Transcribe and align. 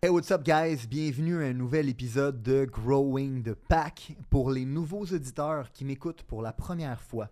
Hey, 0.00 0.10
what's 0.10 0.30
up, 0.30 0.44
guys? 0.44 0.86
Bienvenue 0.88 1.42
à 1.42 1.48
un 1.48 1.54
nouvel 1.54 1.88
épisode 1.88 2.40
de 2.40 2.64
Growing 2.64 3.42
the 3.42 3.54
Pack 3.54 4.16
pour 4.30 4.52
les 4.52 4.64
nouveaux 4.64 5.04
auditeurs 5.04 5.72
qui 5.72 5.84
m'écoutent 5.84 6.22
pour 6.22 6.40
la 6.40 6.52
première 6.52 7.00
fois. 7.00 7.30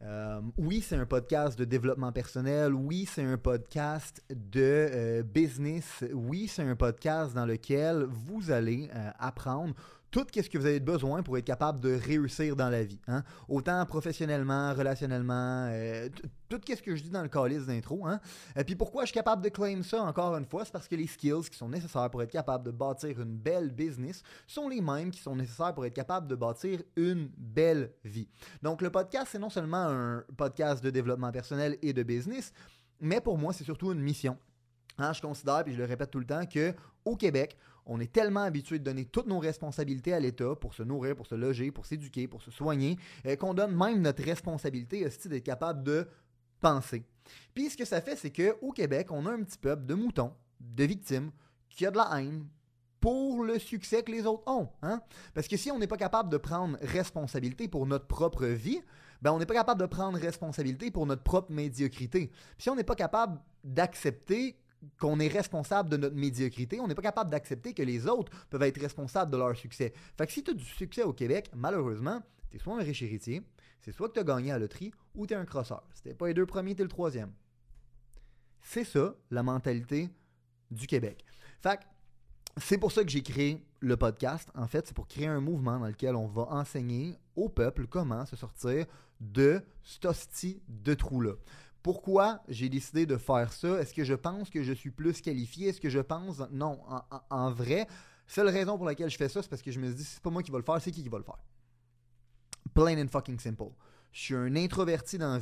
Euh, 0.00 0.40
oui, 0.56 0.80
c'est 0.80 0.96
un 0.96 1.04
podcast 1.04 1.58
de 1.58 1.66
développement 1.66 2.12
personnel. 2.12 2.72
Oui, 2.72 3.06
c'est 3.06 3.24
un 3.24 3.36
podcast 3.36 4.24
de 4.30 4.88
euh, 4.90 5.22
business. 5.22 6.02
Oui, 6.14 6.48
c'est 6.48 6.62
un 6.62 6.76
podcast 6.76 7.34
dans 7.34 7.44
lequel 7.44 8.04
vous 8.08 8.50
allez 8.50 8.88
euh, 8.94 9.10
apprendre 9.18 9.74
tout 10.10 10.26
ce 10.32 10.48
que 10.48 10.58
vous 10.58 10.66
avez 10.66 10.80
besoin 10.80 11.22
pour 11.22 11.36
être 11.36 11.44
capable 11.44 11.80
de 11.80 11.94
réussir 11.94 12.56
dans 12.56 12.70
la 12.70 12.84
vie. 12.84 13.00
Hein? 13.06 13.22
Autant 13.48 13.84
professionnellement, 13.86 14.72
relationnellement, 14.72 15.68
euh, 15.70 16.08
tout 16.48 16.60
ce 16.66 16.80
que 16.80 16.96
je 16.96 17.02
dis 17.02 17.10
dans 17.10 17.22
le 17.22 17.28
calice 17.28 17.66
d'intro. 17.66 18.06
Hein? 18.06 18.20
Et 18.56 18.64
puis 18.64 18.76
pourquoi 18.76 19.02
je 19.02 19.06
suis 19.08 19.14
capable 19.14 19.42
de 19.42 19.48
claim 19.48 19.82
ça 19.82 20.02
encore 20.02 20.36
une 20.36 20.46
fois, 20.46 20.64
c'est 20.64 20.72
parce 20.72 20.88
que 20.88 20.96
les 20.96 21.06
skills 21.06 21.50
qui 21.50 21.56
sont 21.56 21.68
nécessaires 21.68 22.08
pour 22.10 22.22
être 22.22 22.30
capable 22.30 22.64
de 22.64 22.70
bâtir 22.70 23.20
une 23.20 23.36
belle 23.36 23.72
business 23.72 24.22
sont 24.46 24.68
les 24.68 24.80
mêmes 24.80 25.10
qui 25.10 25.20
sont 25.20 25.36
nécessaires 25.36 25.74
pour 25.74 25.84
être 25.84 25.94
capable 25.94 26.28
de 26.28 26.34
bâtir 26.34 26.80
une 26.96 27.28
belle 27.36 27.92
vie. 28.04 28.28
Donc 28.62 28.82
le 28.82 28.90
podcast, 28.90 29.28
c'est 29.32 29.38
non 29.38 29.50
seulement 29.50 29.86
un 29.88 30.24
podcast 30.36 30.82
de 30.82 30.90
développement 30.90 31.32
personnel 31.32 31.76
et 31.82 31.92
de 31.92 32.02
business, 32.02 32.52
mais 33.00 33.20
pour 33.20 33.36
moi, 33.38 33.52
c'est 33.52 33.64
surtout 33.64 33.92
une 33.92 34.00
mission. 34.00 34.38
Hein, 34.98 35.12
je 35.12 35.20
considère, 35.20 35.62
puis 35.64 35.74
je 35.74 35.78
le 35.78 35.84
répète 35.84 36.10
tout 36.10 36.18
le 36.18 36.24
temps, 36.24 36.46
que 36.46 36.74
au 37.04 37.16
Québec, 37.16 37.56
on 37.86 38.00
est 38.00 38.12
tellement 38.12 38.42
habitué 38.42 38.78
de 38.78 38.84
donner 38.84 39.04
toutes 39.04 39.28
nos 39.28 39.38
responsabilités 39.38 40.12
à 40.12 40.20
l'État 40.20 40.54
pour 40.56 40.74
se 40.74 40.82
nourrir, 40.82 41.14
pour 41.14 41.26
se 41.26 41.34
loger, 41.34 41.70
pour 41.70 41.86
s'éduquer, 41.86 42.26
pour 42.26 42.42
se 42.42 42.50
soigner, 42.50 42.98
euh, 43.26 43.36
qu'on 43.36 43.54
donne 43.54 43.74
même 43.74 44.02
notre 44.02 44.22
responsabilité 44.24 45.06
aussi 45.06 45.28
d'être 45.28 45.44
capable 45.44 45.82
de 45.82 46.06
penser. 46.60 47.04
Puis 47.54 47.70
ce 47.70 47.76
que 47.76 47.84
ça 47.84 48.00
fait, 48.00 48.16
c'est 48.16 48.30
qu'au 48.30 48.72
Québec, 48.72 49.08
on 49.10 49.26
a 49.26 49.32
un 49.32 49.42
petit 49.42 49.58
peuple 49.58 49.86
de 49.86 49.94
moutons, 49.94 50.32
de 50.60 50.84
victimes, 50.84 51.30
qui 51.70 51.86
a 51.86 51.90
de 51.90 51.96
la 51.96 52.20
haine 52.20 52.46
pour 53.00 53.44
le 53.44 53.58
succès 53.58 54.02
que 54.02 54.10
les 54.10 54.26
autres 54.26 54.42
ont. 54.46 54.68
Hein? 54.82 55.00
Parce 55.34 55.46
que 55.46 55.56
si 55.56 55.70
on 55.70 55.78
n'est 55.78 55.86
pas 55.86 55.96
capable 55.96 56.28
de 56.28 56.38
prendre 56.38 56.76
responsabilité 56.80 57.68
pour 57.68 57.86
notre 57.86 58.06
propre 58.06 58.46
vie, 58.46 58.80
ben 59.22 59.32
on 59.32 59.38
n'est 59.38 59.46
pas 59.46 59.54
capable 59.54 59.80
de 59.80 59.86
prendre 59.86 60.18
responsabilité 60.18 60.90
pour 60.90 61.06
notre 61.06 61.22
propre 61.22 61.52
médiocrité. 61.52 62.28
Puis 62.28 62.64
si 62.64 62.70
on 62.70 62.74
n'est 62.74 62.84
pas 62.84 62.94
capable 62.94 63.38
d'accepter 63.62 64.58
qu'on 64.98 65.20
est 65.20 65.28
responsable 65.28 65.88
de 65.88 65.96
notre 65.96 66.16
médiocrité, 66.16 66.80
on 66.80 66.88
n'est 66.88 66.94
pas 66.94 67.02
capable 67.02 67.30
d'accepter 67.30 67.74
que 67.74 67.82
les 67.82 68.06
autres 68.06 68.32
peuvent 68.50 68.62
être 68.62 68.80
responsables 68.80 69.30
de 69.30 69.36
leur 69.36 69.56
succès. 69.56 69.92
Fait 70.16 70.26
que 70.26 70.32
si 70.32 70.42
tu 70.42 70.50
as 70.50 70.54
du 70.54 70.64
succès 70.64 71.02
au 71.02 71.12
Québec, 71.12 71.50
malheureusement, 71.54 72.22
tu 72.50 72.56
es 72.56 72.60
soit 72.60 72.78
un 72.78 72.82
riche 72.82 73.02
héritier, 73.02 73.42
c'est 73.80 73.92
soit 73.92 74.08
que 74.08 74.14
tu 74.14 74.20
as 74.20 74.24
gagné 74.24 74.52
à 74.52 74.58
loterie 74.58 74.92
ou 75.14 75.26
tu 75.26 75.34
es 75.34 75.36
un 75.36 75.44
crosseur. 75.44 75.82
Si 75.94 76.12
pas 76.14 76.28
les 76.28 76.34
deux 76.34 76.46
premiers, 76.46 76.74
tu 76.74 76.82
le 76.82 76.88
troisième. 76.88 77.32
C'est 78.62 78.84
ça, 78.84 79.14
la 79.30 79.42
mentalité 79.42 80.10
du 80.70 80.86
Québec. 80.86 81.24
Fait 81.62 81.76
que 81.76 81.82
c'est 82.56 82.78
pour 82.78 82.90
ça 82.90 83.04
que 83.04 83.10
j'ai 83.10 83.22
créé 83.22 83.64
le 83.80 83.96
podcast. 83.96 84.48
En 84.54 84.66
fait, 84.66 84.86
c'est 84.86 84.94
pour 84.94 85.06
créer 85.06 85.26
un 85.26 85.40
mouvement 85.40 85.78
dans 85.78 85.86
lequel 85.86 86.16
on 86.16 86.26
va 86.26 86.42
enseigner 86.50 87.14
au 87.36 87.48
peuple 87.48 87.86
comment 87.86 88.24
se 88.26 88.34
sortir 88.34 88.86
de 89.20 89.62
cet 89.82 90.04
hostie 90.06 90.62
de 90.68 90.94
trou-là. 90.94 91.34
Pourquoi 91.86 92.40
j'ai 92.48 92.68
décidé 92.68 93.06
de 93.06 93.16
faire 93.16 93.52
ça? 93.52 93.80
Est-ce 93.80 93.94
que 93.94 94.02
je 94.02 94.14
pense 94.14 94.50
que 94.50 94.60
je 94.64 94.72
suis 94.72 94.90
plus 94.90 95.20
qualifié? 95.20 95.68
Est-ce 95.68 95.80
que 95.80 95.88
je 95.88 96.00
pense... 96.00 96.42
Non, 96.50 96.80
en, 97.30 97.52
vrai, 97.52 97.86
seule 98.26 98.48
raison 98.48 98.76
pour 98.76 98.86
laquelle 98.86 99.08
je 99.08 99.16
fais 99.16 99.28
ça, 99.28 99.40
c'est 99.40 99.48
parce 99.48 99.62
que 99.62 99.70
je 99.70 99.78
me 99.78 99.92
dis, 99.92 100.02
c'est 100.02 100.20
pas 100.20 100.30
moi 100.30 100.42
qui 100.42 100.50
va 100.50 100.58
le 100.58 100.64
faire, 100.64 100.82
c'est 100.82 100.90
qui 100.90 101.04
qui 101.04 101.08
va 101.08 101.18
le 101.18 101.22
faire? 101.22 101.38
Plain 102.74 103.00
and 103.00 103.06
fucking 103.06 103.38
simple. 103.38 103.70
Je 104.16 104.22
suis 104.22 104.34
un 104.34 104.56
introverti 104.56 105.18
dans. 105.18 105.38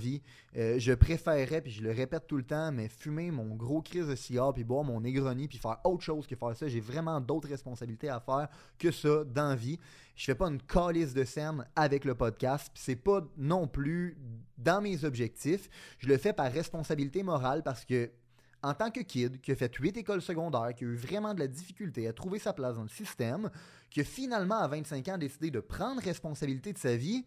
Euh, 0.56 0.78
je 0.80 0.92
préférerais, 0.94 1.60
puis 1.60 1.70
je 1.70 1.80
le 1.80 1.92
répète 1.92 2.26
tout 2.26 2.36
le 2.36 2.42
temps, 2.42 2.72
mais 2.72 2.88
fumer 2.88 3.30
mon 3.30 3.54
gros 3.54 3.80
crise 3.80 4.08
de 4.08 4.16
cigare, 4.16 4.52
puis 4.52 4.64
boire 4.64 4.82
mon 4.82 5.00
Negroni, 5.00 5.46
puis 5.46 5.58
faire 5.58 5.78
autre 5.84 6.02
chose 6.02 6.26
que 6.26 6.34
faire 6.34 6.56
ça. 6.56 6.66
J'ai 6.66 6.80
vraiment 6.80 7.20
d'autres 7.20 7.48
responsabilités 7.48 8.08
à 8.08 8.18
faire 8.18 8.48
que 8.76 8.90
ça 8.90 9.22
dans 9.32 9.50
la 9.50 9.54
vie. 9.54 9.78
Je 10.16 10.24
fais 10.24 10.34
pas 10.34 10.48
une 10.48 10.60
calice 10.60 11.14
de 11.14 11.22
scène 11.22 11.64
avec 11.76 12.04
le 12.04 12.16
podcast, 12.16 12.68
puis 12.74 12.82
c'est 12.84 12.96
pas 12.96 13.24
non 13.36 13.68
plus 13.68 14.18
dans 14.58 14.80
mes 14.80 15.04
objectifs. 15.04 15.70
Je 16.00 16.08
le 16.08 16.18
fais 16.18 16.32
par 16.32 16.50
responsabilité 16.50 17.22
morale 17.22 17.62
parce 17.62 17.84
que 17.84 18.10
en 18.64 18.74
tant 18.74 18.90
que 18.90 19.02
kid, 19.02 19.40
qui 19.40 19.52
a 19.52 19.54
fait 19.54 19.72
huit 19.76 19.96
écoles 19.96 20.22
secondaires, 20.22 20.74
qui 20.74 20.82
a 20.82 20.88
eu 20.88 20.96
vraiment 20.96 21.32
de 21.32 21.38
la 21.38 21.46
difficulté 21.46 22.08
à 22.08 22.12
trouver 22.12 22.40
sa 22.40 22.52
place 22.52 22.74
dans 22.74 22.82
le 22.82 22.88
système, 22.88 23.50
qui 23.88 24.00
a 24.00 24.04
finalement 24.04 24.58
à 24.58 24.66
25 24.66 25.06
ans 25.10 25.18
décidé 25.18 25.52
de 25.52 25.60
prendre 25.60 26.02
responsabilité 26.02 26.72
de 26.72 26.78
sa 26.78 26.96
vie, 26.96 27.24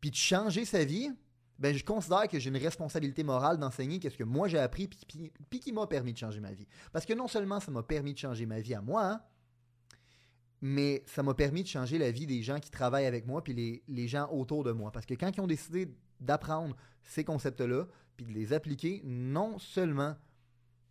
puis 0.00 0.10
de 0.10 0.16
changer 0.16 0.64
sa 0.64 0.84
vie, 0.84 1.10
ben 1.58 1.76
je 1.76 1.84
considère 1.84 2.26
que 2.26 2.38
j'ai 2.38 2.48
une 2.48 2.56
responsabilité 2.56 3.22
morale 3.22 3.58
d'enseigner 3.58 3.98
qu'est-ce 3.98 4.16
que 4.16 4.24
moi 4.24 4.48
j'ai 4.48 4.58
appris 4.58 4.88
puis, 4.88 5.60
qui 5.60 5.72
m'a 5.72 5.86
permis 5.86 6.12
de 6.12 6.18
changer 6.18 6.40
ma 6.40 6.52
vie. 6.52 6.66
Parce 6.92 7.04
que 7.04 7.12
non 7.12 7.28
seulement 7.28 7.60
ça 7.60 7.70
m'a 7.70 7.82
permis 7.82 8.14
de 8.14 8.18
changer 8.18 8.46
ma 8.46 8.60
vie 8.60 8.74
à 8.74 8.80
moi, 8.80 9.04
hein, 9.04 9.22
mais 10.62 11.02
ça 11.06 11.22
m'a 11.22 11.34
permis 11.34 11.62
de 11.62 11.68
changer 11.68 11.98
la 11.98 12.10
vie 12.10 12.26
des 12.26 12.42
gens 12.42 12.58
qui 12.58 12.70
travaillent 12.70 13.06
avec 13.06 13.26
moi 13.26 13.44
puis 13.44 13.52
les, 13.52 13.82
les 13.88 14.08
gens 14.08 14.28
autour 14.30 14.64
de 14.64 14.72
moi. 14.72 14.90
Parce 14.90 15.06
que 15.06 15.14
quand 15.14 15.30
ils 15.36 15.40
ont 15.40 15.46
décidé 15.46 15.94
d'apprendre 16.18 16.76
ces 17.02 17.24
concepts-là 17.24 17.86
puis 18.16 18.26
de 18.26 18.32
les 18.32 18.52
appliquer, 18.52 19.02
non 19.04 19.58
seulement 19.58 20.16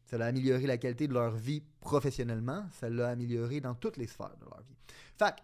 ça 0.05 0.17
l'a 0.17 0.25
amélioré 0.25 0.65
la 0.65 0.77
qualité 0.77 1.07
de 1.07 1.13
leur 1.13 1.35
vie 1.35 1.61
professionnellement, 1.81 2.65
ça 2.71 2.89
l'a 2.89 3.09
amélioré 3.09 3.61
dans 3.61 3.75
toutes 3.75 3.97
les 3.97 4.07
sphères 4.07 4.35
de 4.39 4.45
leur 4.45 4.61
vie. 4.63 4.75
Fait 5.17 5.35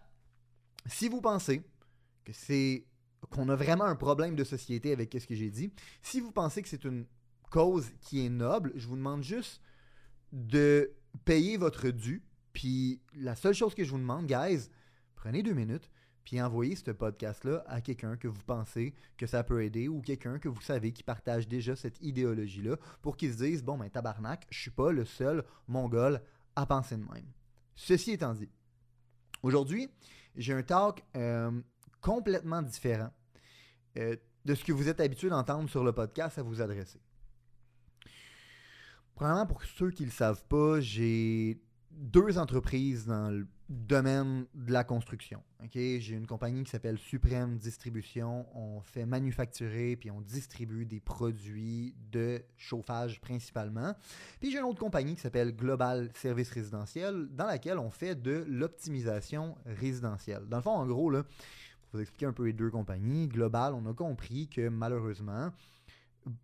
si 0.86 1.08
vous 1.08 1.20
pensez 1.20 1.62
que 2.24 2.32
c'est 2.32 2.84
qu'on 3.30 3.48
a 3.48 3.56
vraiment 3.56 3.84
un 3.84 3.96
problème 3.96 4.36
de 4.36 4.44
société 4.44 4.92
avec 4.92 5.16
ce 5.18 5.26
que 5.26 5.34
j'ai 5.34 5.50
dit. 5.50 5.72
Si 6.02 6.20
vous 6.20 6.32
pensez 6.32 6.62
que 6.62 6.68
c'est 6.68 6.84
une 6.84 7.06
cause 7.50 7.90
qui 8.00 8.24
est 8.24 8.28
noble, 8.28 8.72
je 8.76 8.86
vous 8.86 8.96
demande 8.96 9.22
juste 9.22 9.60
de 10.32 10.92
payer 11.24 11.56
votre 11.56 11.88
dû. 11.90 12.22
Puis 12.52 13.00
la 13.14 13.34
seule 13.34 13.54
chose 13.54 13.74
que 13.74 13.84
je 13.84 13.90
vous 13.90 13.98
demande, 13.98 14.26
guys, 14.26 14.68
prenez 15.14 15.42
deux 15.42 15.52
minutes, 15.52 15.90
puis 16.24 16.40
envoyez 16.42 16.74
ce 16.74 16.90
podcast-là 16.90 17.64
à 17.68 17.80
quelqu'un 17.80 18.16
que 18.16 18.28
vous 18.28 18.42
pensez 18.46 18.94
que 19.16 19.26
ça 19.26 19.44
peut 19.44 19.62
aider 19.62 19.88
ou 19.88 20.00
quelqu'un 20.00 20.38
que 20.38 20.48
vous 20.48 20.60
savez 20.60 20.92
qui 20.92 21.02
partage 21.02 21.46
déjà 21.46 21.76
cette 21.76 22.00
idéologie-là 22.00 22.76
pour 23.00 23.16
qu'ils 23.16 23.32
se 23.32 23.38
disent 23.38 23.62
Bon, 23.62 23.78
ben 23.78 23.88
tabarnak, 23.88 24.46
je 24.50 24.58
suis 24.58 24.70
pas 24.70 24.90
le 24.90 25.04
seul 25.04 25.44
mongol 25.68 26.20
à 26.56 26.66
penser 26.66 26.96
de 26.96 27.02
même. 27.02 27.30
Ceci 27.76 28.12
étant 28.12 28.34
dit, 28.34 28.48
aujourd'hui, 29.42 29.88
j'ai 30.34 30.54
un 30.54 30.62
talk 30.62 31.04
euh, 31.14 31.52
complètement 32.00 32.62
différent 32.62 33.10
euh, 33.98 34.16
de 34.44 34.54
ce 34.54 34.64
que 34.64 34.72
vous 34.72 34.88
êtes 34.88 35.00
habitué 35.00 35.28
d'entendre 35.28 35.68
sur 35.68 35.82
le 35.82 35.92
podcast 35.92 36.38
à 36.38 36.42
vous 36.42 36.60
adresser. 36.60 37.00
Premièrement, 39.14 39.46
pour 39.46 39.64
ceux 39.64 39.90
qui 39.90 40.02
ne 40.02 40.08
le 40.08 40.12
savent 40.12 40.44
pas, 40.44 40.80
j'ai 40.80 41.60
deux 41.90 42.38
entreprises 42.38 43.06
dans 43.06 43.30
le 43.30 43.46
domaine 43.68 44.46
de 44.54 44.72
la 44.72 44.84
construction. 44.84 45.42
J'ai 45.72 46.10
une 46.10 46.26
compagnie 46.26 46.62
qui 46.62 46.70
s'appelle 46.70 46.98
Suprême 46.98 47.56
Distribution. 47.56 48.46
On 48.54 48.80
fait 48.80 49.06
manufacturer 49.06 49.96
puis 49.96 50.10
on 50.10 50.20
distribue 50.20 50.84
des 50.84 51.00
produits 51.00 51.94
de 52.12 52.44
chauffage 52.56 53.20
principalement. 53.20 53.94
Puis 54.40 54.52
j'ai 54.52 54.58
une 54.58 54.64
autre 54.64 54.78
compagnie 54.78 55.16
qui 55.16 55.22
s'appelle 55.22 55.56
Global 55.56 56.10
Service 56.14 56.50
Résidentiel 56.50 57.28
dans 57.32 57.46
laquelle 57.46 57.78
on 57.78 57.90
fait 57.90 58.14
de 58.14 58.44
l'optimisation 58.46 59.56
résidentielle. 59.64 60.44
Dans 60.46 60.58
le 60.58 60.62
fond, 60.62 60.76
en 60.76 60.86
gros, 60.86 61.10
là, 61.10 61.24
expliquer 62.00 62.26
un 62.26 62.32
peu 62.32 62.44
les 62.44 62.52
deux 62.52 62.70
compagnies, 62.70 63.28
global, 63.28 63.74
on 63.74 63.90
a 63.90 63.94
compris 63.94 64.48
que 64.48 64.68
malheureusement, 64.68 65.50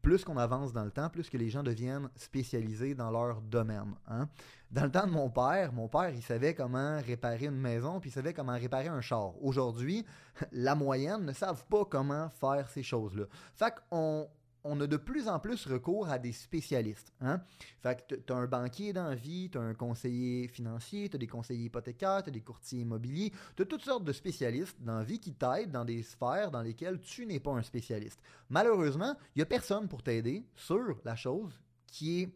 plus 0.00 0.24
qu'on 0.24 0.36
avance 0.36 0.72
dans 0.72 0.84
le 0.84 0.90
temps, 0.90 1.08
plus 1.08 1.28
que 1.28 1.36
les 1.36 1.50
gens 1.50 1.62
deviennent 1.62 2.08
spécialisés 2.16 2.94
dans 2.94 3.10
leur 3.10 3.40
domaine. 3.40 3.94
Hein. 4.06 4.28
Dans 4.70 4.84
le 4.84 4.90
temps 4.90 5.06
de 5.06 5.12
mon 5.12 5.28
père, 5.28 5.72
mon 5.72 5.88
père, 5.88 6.10
il 6.10 6.22
savait 6.22 6.54
comment 6.54 7.00
réparer 7.00 7.46
une 7.46 7.60
maison, 7.60 8.00
puis 8.00 8.10
il 8.10 8.12
savait 8.12 8.32
comment 8.32 8.52
réparer 8.52 8.88
un 8.88 9.00
char. 9.00 9.32
Aujourd'hui, 9.42 10.04
la 10.52 10.74
moyenne 10.74 11.24
ne 11.24 11.32
savent 11.32 11.64
pas 11.66 11.84
comment 11.84 12.28
faire 12.28 12.68
ces 12.70 12.82
choses-là. 12.82 13.24
Fait 13.54 13.74
qu'on 13.90 14.28
on 14.64 14.80
a 14.80 14.86
de 14.86 14.96
plus 14.96 15.28
en 15.28 15.38
plus 15.38 15.66
recours 15.66 16.08
à 16.08 16.18
des 16.18 16.32
spécialistes. 16.32 17.12
Hein? 17.20 17.40
Tu 17.82 17.88
as 17.88 18.36
un 18.36 18.46
banquier 18.46 18.92
dans 18.92 19.08
la 19.08 19.14
vie, 19.14 19.50
tu 19.50 19.58
as 19.58 19.62
un 19.62 19.74
conseiller 19.74 20.48
financier, 20.48 21.08
tu 21.08 21.16
as 21.16 21.18
des 21.18 21.26
conseillers 21.26 21.64
hypothécaires, 21.64 22.22
tu 22.22 22.30
as 22.30 22.32
des 22.32 22.40
courtiers 22.40 22.80
immobiliers, 22.80 23.32
tu 23.56 23.62
as 23.62 23.66
toutes 23.66 23.82
sortes 23.82 24.04
de 24.04 24.12
spécialistes 24.12 24.76
dans 24.80 24.98
la 24.98 25.04
vie 25.04 25.18
qui 25.18 25.34
t'aident 25.34 25.72
dans 25.72 25.84
des 25.84 26.02
sphères 26.02 26.50
dans 26.50 26.62
lesquelles 26.62 27.00
tu 27.00 27.26
n'es 27.26 27.40
pas 27.40 27.52
un 27.52 27.62
spécialiste. 27.62 28.20
Malheureusement, 28.50 29.16
il 29.34 29.38
n'y 29.38 29.42
a 29.42 29.46
personne 29.46 29.88
pour 29.88 30.02
t'aider 30.02 30.44
sur 30.54 31.00
la 31.04 31.16
chose 31.16 31.52
qui 31.86 32.22
est, 32.22 32.34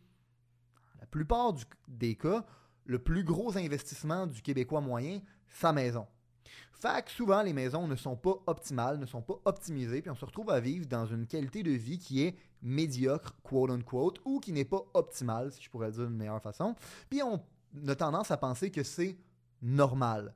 la 1.01 1.07
plupart 1.07 1.55
des 1.89 2.17
cas, 2.17 2.45
le 2.85 2.99
plus 2.99 3.25
gros 3.25 3.57
investissement 3.57 4.27
du 4.27 4.43
Québécois 4.43 4.81
moyen, 4.81 5.21
sa 5.49 5.73
maison. 5.73 6.07
Fait 6.73 7.05
que 7.05 7.11
souvent, 7.11 7.43
les 7.43 7.53
maisons 7.53 7.87
ne 7.87 7.97
sont 7.97 8.17
pas 8.17 8.35
optimales, 8.47 8.99
ne 8.99 9.07
sont 9.07 9.23
pas 9.23 9.41
optimisées, 9.45 10.03
puis 10.03 10.11
on 10.11 10.15
se 10.15 10.25
retrouve 10.25 10.51
à 10.51 10.61
vivre 10.61 10.87
dans 10.87 11.07
une 11.07 11.27
qualité 11.27 11.63
de 11.63 11.71
vie 11.71 11.99
qui 11.99 12.23
est 12.23 12.37
médiocre, 12.63 13.35
quote 13.43 13.71
unquote, 13.71 14.21
ou 14.25 14.41
qui 14.41 14.53
n'est 14.53 14.65
pas 14.65 14.83
optimale, 14.95 15.53
si 15.53 15.63
je 15.63 15.71
pourrais 15.71 15.89
le 15.89 15.93
dire 15.95 16.07
d'une 16.07 16.17
meilleure 16.17 16.43
façon. 16.43 16.75
Puis 17.09 17.23
on 17.23 17.43
a 17.89 17.95
tendance 17.95 18.31
à 18.31 18.37
penser 18.37 18.71
que 18.71 18.83
c'est 18.83 19.17
normal. 19.63 20.35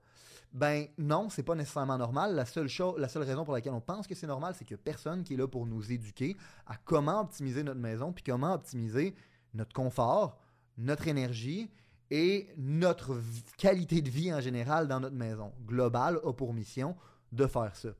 Ben 0.53 0.87
non, 0.99 1.29
c'est 1.29 1.45
pas 1.45 1.55
nécessairement 1.55 1.99
normal. 1.99 2.35
La 2.35 2.45
seule, 2.45 2.69
chose, 2.69 2.99
la 2.99 3.09
seule 3.09 3.23
raison 3.23 3.45
pour 3.45 3.55
laquelle 3.55 3.73
on 3.73 3.81
pense 3.81 4.07
que 4.07 4.15
c'est 4.15 4.27
normal, 4.27 4.55
c'est 4.57 4.71
a 4.73 4.77
personne 4.77 5.23
qui 5.23 5.35
est 5.35 5.37
là 5.37 5.47
pour 5.47 5.67
nous 5.67 5.93
éduquer 5.93 6.37
à 6.67 6.77
comment 6.77 7.21
optimiser 7.21 7.63
notre 7.63 7.81
maison, 7.81 8.13
puis 8.13 8.25
comment 8.25 8.55
optimiser 8.55 9.15
notre 9.55 9.73
confort, 9.73 10.39
notre 10.77 11.07
énergie 11.07 11.71
et 12.11 12.49
notre 12.57 13.21
qualité 13.57 14.03
de 14.03 14.11
vie 14.11 14.33
en 14.33 14.41
général 14.41 14.89
dans 14.89 15.01
notre 15.01 15.17
maison. 15.17 15.53
Global 15.67 16.19
a 16.25 16.33
pour 16.33 16.53
mission 16.53 16.97
de 17.33 17.47
faire 17.47 17.75
ça. 17.77 17.91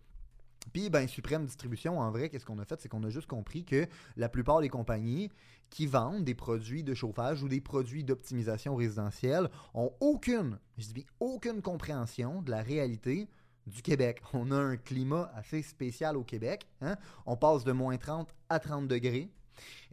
Puis, 0.73 0.91
ben, 0.91 1.09
Suprême 1.09 1.47
Distribution, 1.47 1.99
en 1.99 2.11
vrai, 2.11 2.29
qu'est-ce 2.29 2.45
qu'on 2.45 2.59
a 2.59 2.65
fait? 2.65 2.81
C'est 2.81 2.89
qu'on 2.89 3.03
a 3.05 3.09
juste 3.09 3.27
compris 3.27 3.65
que 3.65 3.87
la 4.17 4.29
plupart 4.29 4.61
des 4.61 4.69
compagnies 4.69 5.31
qui 5.71 5.87
vendent 5.87 6.25
des 6.25 6.35
produits 6.35 6.83
de 6.83 6.95
chauffage 6.95 7.43
ou 7.43 7.49
des 7.49 7.61
produits 7.61 8.05
d'optimisation 8.05 8.77
résidentielle 8.77 9.49
ont 9.73 9.93
aucune, 10.01 10.59
je 10.77 10.87
dis 10.87 10.93
bien 10.93 11.05
aucune 11.21 11.63
compréhension 11.63 12.43
de 12.43 12.51
la 12.51 12.63
réalité 12.63 13.29
du 13.67 13.83
Québec. 13.83 14.23
On 14.33 14.51
a 14.51 14.57
un 14.57 14.77
climat 14.77 15.33
assez 15.35 15.63
spécial 15.63 16.17
au 16.17 16.25
Québec. 16.25 16.67
Hein? 16.81 16.97
On 17.27 17.37
passe 17.37 17.65
de 17.65 17.73
moins 17.73 17.97
30 17.97 18.35
à 18.49 18.59
30 18.59 18.89
degrés. 18.89 19.31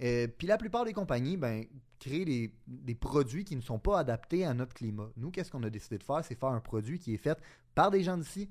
Euh, 0.02 0.28
puis 0.28 0.48
la 0.48 0.58
plupart 0.58 0.86
des 0.86 0.94
compagnies 0.94 1.38
ben, 1.38 1.66
créent 2.00 2.26
des, 2.26 2.54
des, 2.68 2.96
produits 2.96 3.44
qui 3.44 3.56
ne 3.56 3.62
sont 3.62 3.80
pas 3.80 4.00
adaptés 4.00 4.46
à 4.46 4.54
notre 4.54 4.74
climat. 4.74 5.10
Nous, 5.18 5.32
qu'est-ce 5.32 5.52
qu'on 5.52 5.64
a 5.64 5.70
décidé 5.70 5.98
de 5.98 6.04
faire? 6.04 6.24
C'est 6.24 6.40
faire 6.40 6.50
un 6.50 6.60
produit 6.60 7.00
qui 7.00 7.14
est 7.14 7.18
fait 7.18 7.40
par 7.76 7.92
des 7.92 8.04
gens 8.04 8.18
d'ici, 8.18 8.50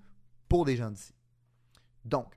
pour 0.49 0.65
des 0.65 0.77
gens 0.77 0.91
d'ici. 0.91 1.15
Donc, 2.05 2.35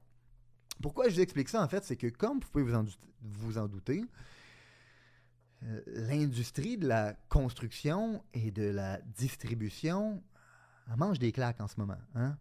pourquoi 0.81 1.09
je 1.09 1.15
vous 1.15 1.21
explique 1.21 1.49
ça, 1.49 1.63
en 1.63 1.67
fait, 1.67 1.83
c'est 1.83 1.97
que 1.97 2.07
comme 2.07 2.39
vous 2.39 2.49
pouvez 2.49 2.63
vous 2.63 2.75
en, 2.75 2.85
vous 3.21 3.57
en 3.57 3.67
douter, 3.67 4.03
euh, 5.63 5.81
l'industrie 5.87 6.77
de 6.77 6.87
la 6.87 7.13
construction 7.27 8.23
et 8.33 8.51
de 8.51 8.63
la 8.63 9.01
distribution 9.01 10.23
mange 10.97 11.19
des 11.19 11.31
claques 11.31 11.61
en 11.61 11.67
ce 11.67 11.79
moment. 11.79 11.97
Hein? 12.15 12.37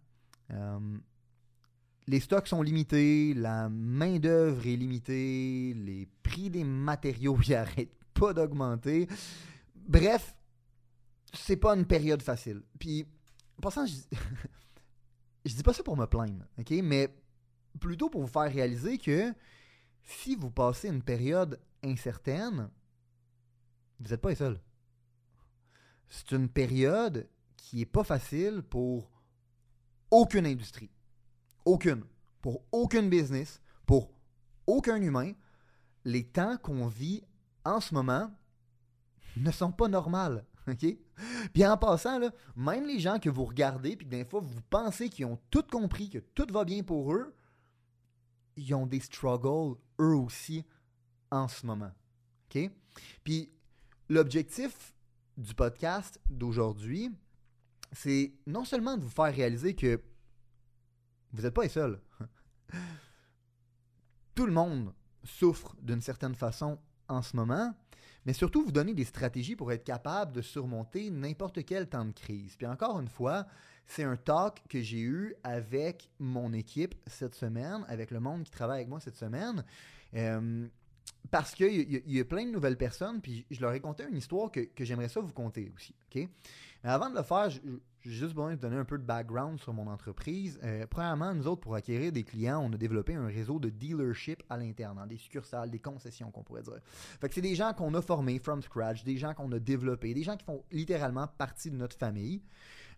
Euh, 0.53 0.79
les 2.09 2.21
stocks 2.21 2.49
sont 2.49 2.63
limités, 2.63 3.35
la 3.35 3.69
main-d'œuvre 3.69 4.67
est 4.67 4.77
limitée, 4.77 5.75
les 5.75 6.09
prix 6.23 6.49
des 6.49 6.65
matériaux 6.65 7.39
n'arrêtent 7.49 8.03
pas 8.15 8.33
d'augmenter. 8.33 9.07
Bref, 9.75 10.35
c'est 11.35 11.59
pas 11.59 11.77
une 11.77 11.85
période 11.85 12.23
facile. 12.23 12.63
Puis, 12.79 13.07
en 13.59 13.61
passant, 13.61 13.85
je, 13.85 13.93
je 15.45 15.55
dis 15.55 15.63
pas 15.63 15.75
ça 15.75 15.83
pour 15.83 15.99
me 15.99 16.07
plaindre, 16.07 16.47
ok? 16.59 16.71
Mais 16.83 17.15
plutôt 17.79 18.09
pour 18.09 18.23
vous 18.23 18.27
faire 18.27 18.51
réaliser 18.51 18.97
que 18.97 19.35
si 20.03 20.35
vous 20.35 20.51
passez 20.51 20.89
une 20.89 21.03
période 21.03 21.61
incertaine, 21.85 22.71
vous 24.01 24.09
n'êtes 24.09 24.21
pas 24.23 24.31
les 24.31 24.35
seuls. 24.37 24.61
C'est 26.09 26.33
une 26.33 26.49
période 26.49 27.29
qui 27.59 27.83
est 27.83 27.87
pas 27.87 28.05
facile 28.05 28.63
pour 28.63 29.11
aucune 30.11 30.47
industrie. 30.47 30.91
Aucune. 31.69 32.03
Pour 32.41 32.65
aucun 32.73 33.03
business, 33.03 33.61
pour 33.85 34.11
aucun 34.67 34.97
humain. 35.03 35.33
Les 36.03 36.25
temps 36.25 36.57
qu'on 36.57 36.87
vit 36.87 37.23
en 37.63 37.83
ce 37.83 37.93
moment 37.93 38.31
ne 39.37 39.51
sont 39.51 39.71
pas 39.71 39.87
normaux. 39.87 40.41
Puis 41.53 41.67
en 41.67 41.77
passant, 41.77 42.19
là, 42.19 42.31
même 42.57 42.87
les 42.87 42.99
gens 42.99 43.19
que 43.19 43.29
vous 43.29 43.45
regardez, 43.45 43.97
puis 43.97 44.07
des 44.07 44.25
fois 44.25 44.41
vous 44.41 44.63
pensez 44.71 45.11
qu'ils 45.11 45.27
ont 45.27 45.39
tout 45.51 45.63
compris, 45.63 46.09
que 46.09 46.19
tout 46.19 46.47
va 46.51 46.65
bien 46.65 46.83
pour 46.83 47.13
eux, 47.13 47.35
ils 48.57 48.75
ont 48.75 48.87
des 48.87 49.01
struggles 49.01 49.77
eux 50.01 50.17
aussi 50.17 50.65
en 51.31 51.49
ce 51.49 51.67
moment. 51.67 51.93
Puis 53.25 53.53
l'objectif 54.09 54.95
du 55.37 55.55
podcast 55.55 56.19
d'aujourd'hui, 56.31 57.11
c'est 57.93 58.33
non 58.47 58.65
seulement 58.65 58.97
de 58.97 59.03
vous 59.03 59.11
faire 59.11 59.35
réaliser 59.35 59.75
que 59.75 60.01
vous 61.33 61.43
n'êtes 61.43 61.55
pas 61.55 61.63
les 61.63 61.69
seuls. 61.69 62.01
Tout 64.35 64.47
le 64.47 64.53
monde 64.53 64.93
souffre 65.25 65.77
d'une 65.83 66.01
certaine 66.01 66.35
façon 66.35 66.79
en 67.09 67.23
ce 67.23 67.37
moment, 67.37 67.75
mais 68.25 68.33
surtout 68.33 68.65
vous 68.65 68.73
donner 68.73 68.95
des 68.95 69.05
stratégies 69.05 69.57
pour 69.57 69.73
être 69.73 69.85
capable 69.85 70.33
de 70.33 70.43
surmonter 70.43 71.11
n'importe 71.11 71.65
quel 71.65 71.89
temps 71.89 72.05
de 72.05 72.13
crise. 72.13 72.57
Puis 72.57 72.67
encore 72.67 73.01
une 73.01 73.09
fois, 73.09 73.47
c'est 73.87 74.05
un 74.05 74.17
talk 74.17 74.63
que 74.69 74.81
j'ai 74.81 75.01
eu 75.01 75.35
avec 75.43 76.11
mon 76.19 76.53
équipe 76.53 76.95
cette 77.07 77.35
semaine, 77.35 77.85
avec 77.89 78.11
le 78.11 78.21
monde 78.21 78.45
qui 78.45 78.51
travaille 78.51 78.81
avec 78.81 78.89
moi 78.89 79.01
cette 79.01 79.17
semaine. 79.17 79.65
Euh, 80.15 80.69
parce 81.31 81.55
qu'il 81.55 82.03
y, 82.07 82.21
a 82.21 82.25
plein 82.25 82.45
de 82.45 82.51
nouvelles 82.51 82.77
personnes, 82.77 83.21
puis 83.21 83.47
je 83.51 83.61
leur 83.61 83.73
ai 83.73 83.81
conté 83.81 84.05
une 84.09 84.17
histoire 84.17 84.51
que, 84.51 84.69
j'aimerais 84.81 85.09
ça 85.09 85.21
vous 85.21 85.33
conter 85.33 85.71
aussi. 85.75 85.95
ok? 86.09 86.29
Mais 86.85 86.91
avant 86.91 87.11
de 87.11 87.17
le 87.17 87.23
faire, 87.23 87.51
j'ai 87.51 87.61
juste 88.09 88.35
besoin 88.35 88.55
de 88.55 88.61
donner 88.61 88.77
un 88.77 88.85
peu 88.85 88.99
de 88.99 89.05
background 89.05 89.59
sur 89.61 89.73
mon 89.73 89.87
entreprise. 89.87 90.59
Euh, 90.63 90.87
premièrement, 90.89 91.35
nous 91.35 91.47
autres, 91.47 91.61
pour 91.61 91.75
acquérir 91.75 92.13
des 92.13 92.25
clients, 92.25 92.61
on 92.63 92.73
a 92.73 92.77
développé 92.77 93.15
un 93.15 93.27
réseau 93.27 93.59
de 93.59 93.69
dealership 93.69 94.43
à 94.49 94.57
l'interne, 94.57 95.05
des 95.09 95.17
succursales, 95.17 95.71
des 95.71 95.79
concessions 95.79 96.31
qu'on 96.31 96.43
pourrait 96.43 96.63
dire. 96.63 96.81
Fait 97.21 97.33
c'est 97.33 97.41
des 97.41 97.55
gens 97.55 97.73
qu'on 97.73 97.93
a 97.95 98.03
formés 98.03 98.39
from 98.39 98.63
scratch, 98.63 99.05
des 99.05 99.17
gens 99.17 99.35
qu'on 99.35 99.51
a 99.53 99.59
développés, 99.59 100.15
des 100.15 100.23
gens 100.23 100.37
qui 100.37 100.45
font 100.45 100.63
littéralement 100.73 101.27
partie 101.27 101.71
de 101.71 101.77
notre 101.77 101.97
famille. 101.97 102.43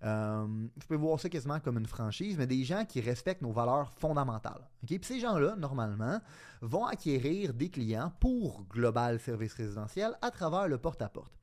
Euh, 0.02 0.46
vous 0.46 0.86
pouvez 0.86 0.98
voir 0.98 1.20
ça 1.20 1.28
quasiment 1.28 1.60
comme 1.60 1.76
une 1.76 1.86
franchise, 1.86 2.36
mais 2.38 2.46
des 2.46 2.64
gens 2.64 2.84
qui 2.84 3.00
respectent 3.00 3.42
nos 3.42 3.52
valeurs 3.52 3.92
fondamentales. 3.92 4.66
Puis 4.86 4.98
ces 5.02 5.20
gens-là, 5.20 5.56
normalement, 5.56 6.20
vont 6.62 6.86
acquérir 6.86 7.52
des 7.52 7.68
clients 7.68 8.12
pour 8.20 8.64
Global 8.70 9.20
Service 9.20 9.54
Résidentiel 9.54 10.16
à 10.22 10.30
travers 10.30 10.68
le 10.68 10.78
porte-à-porte. 10.78 11.39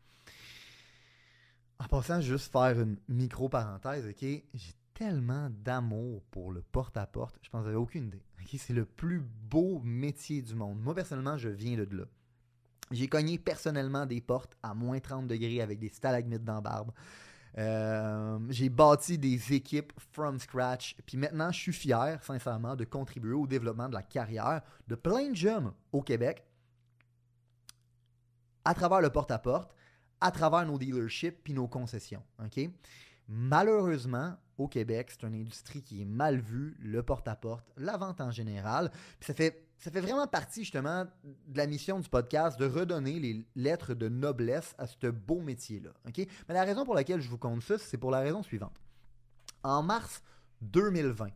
En 1.80 1.86
passant, 1.88 2.22
juste 2.22 2.52
faire 2.52 2.80
une 2.80 2.98
micro-parenthèse, 3.08 4.08
OK? 4.08 4.22
J'ai 4.22 4.74
tellement 4.94 5.50
d'amour 5.52 6.24
pour 6.32 6.52
le 6.52 6.64
porte-à-porte, 6.64 7.38
je 7.44 7.50
pense 7.50 7.60
que 7.60 7.66
vous 7.66 7.72
n'avez 7.72 7.82
aucune 7.82 8.08
idée. 8.08 8.24
C'est 8.58 8.74
le 8.74 8.86
plus 8.86 9.20
beau 9.20 9.80
métier 9.84 10.42
du 10.42 10.56
monde. 10.56 10.80
Moi, 10.80 10.96
personnellement, 10.96 11.38
je 11.38 11.50
viens 11.50 11.78
de 11.78 11.88
là. 11.96 12.06
J'ai 12.92 13.08
cogné 13.08 13.38
personnellement 13.38 14.06
des 14.06 14.22
portes 14.22 14.58
à 14.64 14.74
moins 14.74 15.00
30 15.00 15.28
degrés 15.28 15.62
avec 15.62 15.80
des 15.80 15.90
stalagmites 15.90 16.44
dans 16.46 16.62
barbe. 16.62 16.92
Euh, 17.58 18.40
j'ai 18.50 18.70
bâti 18.70 19.18
des 19.18 19.54
équipes 19.54 19.92
from 20.12 20.40
scratch. 20.40 20.96
Puis 21.06 21.18
maintenant, 21.18 21.52
je 21.52 21.60
suis 21.60 21.74
fier, 21.74 22.24
sincèrement, 22.24 22.76
de 22.76 22.86
contribuer 22.86 23.34
au 23.34 23.48
développement 23.48 23.90
de 23.90 23.94
la 23.94 24.04
carrière 24.04 24.62
de 24.88 24.96
plein 24.96 25.30
de 25.30 25.36
jeunes 25.36 25.74
au 25.92 26.02
Québec 26.02 26.44
à 28.64 28.74
travers 28.74 29.02
le 29.02 29.10
porte-à-porte, 29.10 29.74
à 30.22 30.32
travers 30.32 30.66
nos 30.66 30.78
dealerships 30.78 31.44
puis 31.44 31.54
nos 31.54 31.68
concessions. 31.68 32.24
OK? 32.44 32.70
Malheureusement, 33.28 34.36
au 34.58 34.68
Québec, 34.68 35.10
c'est 35.12 35.28
une 35.28 35.36
industrie 35.36 35.84
qui 35.84 36.02
est 36.02 36.06
mal 36.06 36.40
vue, 36.40 36.76
le 36.80 37.04
porte-à-porte, 37.04 37.66
la 37.78 37.98
vente 37.98 38.22
en 38.22 38.32
général. 38.32 38.92
Ça 39.20 39.34
fait 39.34 39.68
ça 39.80 39.92
fait 39.92 40.02
vraiment 40.02 40.26
partie 40.26 40.64
justement 40.64 41.06
de 41.24 41.58
la 41.58 41.68
mission 41.68 42.00
du 42.00 42.10
podcast 42.10 42.60
de 42.60 42.66
redonner 42.66 43.20
les 43.20 43.46
lettres 43.56 43.94
de 43.94 44.10
noblesse 44.10 44.74
à 44.80 44.88
ce 44.88 45.08
beau 45.08 45.40
métier-là. 45.40 45.92
Mais 46.06 46.54
la 46.54 46.64
raison 46.64 46.84
pour 46.84 46.96
laquelle 46.96 47.22
je 47.22 47.30
vous 47.30 47.38
compte 47.38 47.62
ça, 47.62 47.78
c'est 47.78 47.98
pour 47.98 48.10
la 48.10 48.22
raison 48.22 48.42
suivante. 48.42 48.76
En 49.64 49.84
mars 49.84 50.24
2020, 50.62 51.28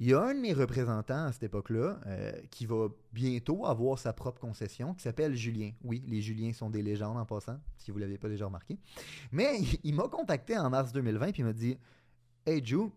il 0.00 0.06
y 0.06 0.14
a 0.14 0.22
un 0.22 0.34
de 0.34 0.40
mes 0.40 0.52
représentants 0.52 1.26
à 1.26 1.32
cette 1.32 1.42
époque-là 1.42 1.98
euh, 2.06 2.32
qui 2.50 2.66
va 2.66 2.86
bientôt 3.12 3.66
avoir 3.66 3.98
sa 3.98 4.12
propre 4.12 4.40
concession 4.40 4.94
qui 4.94 5.02
s'appelle 5.02 5.34
Julien. 5.34 5.72
Oui, 5.82 6.04
les 6.06 6.22
Juliens 6.22 6.52
sont 6.52 6.70
des 6.70 6.82
légendes 6.82 7.16
en 7.16 7.26
passant, 7.26 7.58
si 7.76 7.90
vous 7.90 7.98
ne 7.98 8.04
l'avez 8.04 8.16
pas 8.16 8.28
déjà 8.28 8.46
remarqué. 8.46 8.78
Mais 9.32 9.60
il, 9.84 9.94
m'a 9.94 10.08
contacté 10.08 10.56
en 10.56 10.70
mars 10.70 10.92
2020 10.92 11.26
et 11.26 11.32
il 11.38 11.44
m'a 11.44 11.52
dit 11.52 11.76
Hey 12.46 12.64
Joe, 12.64 12.90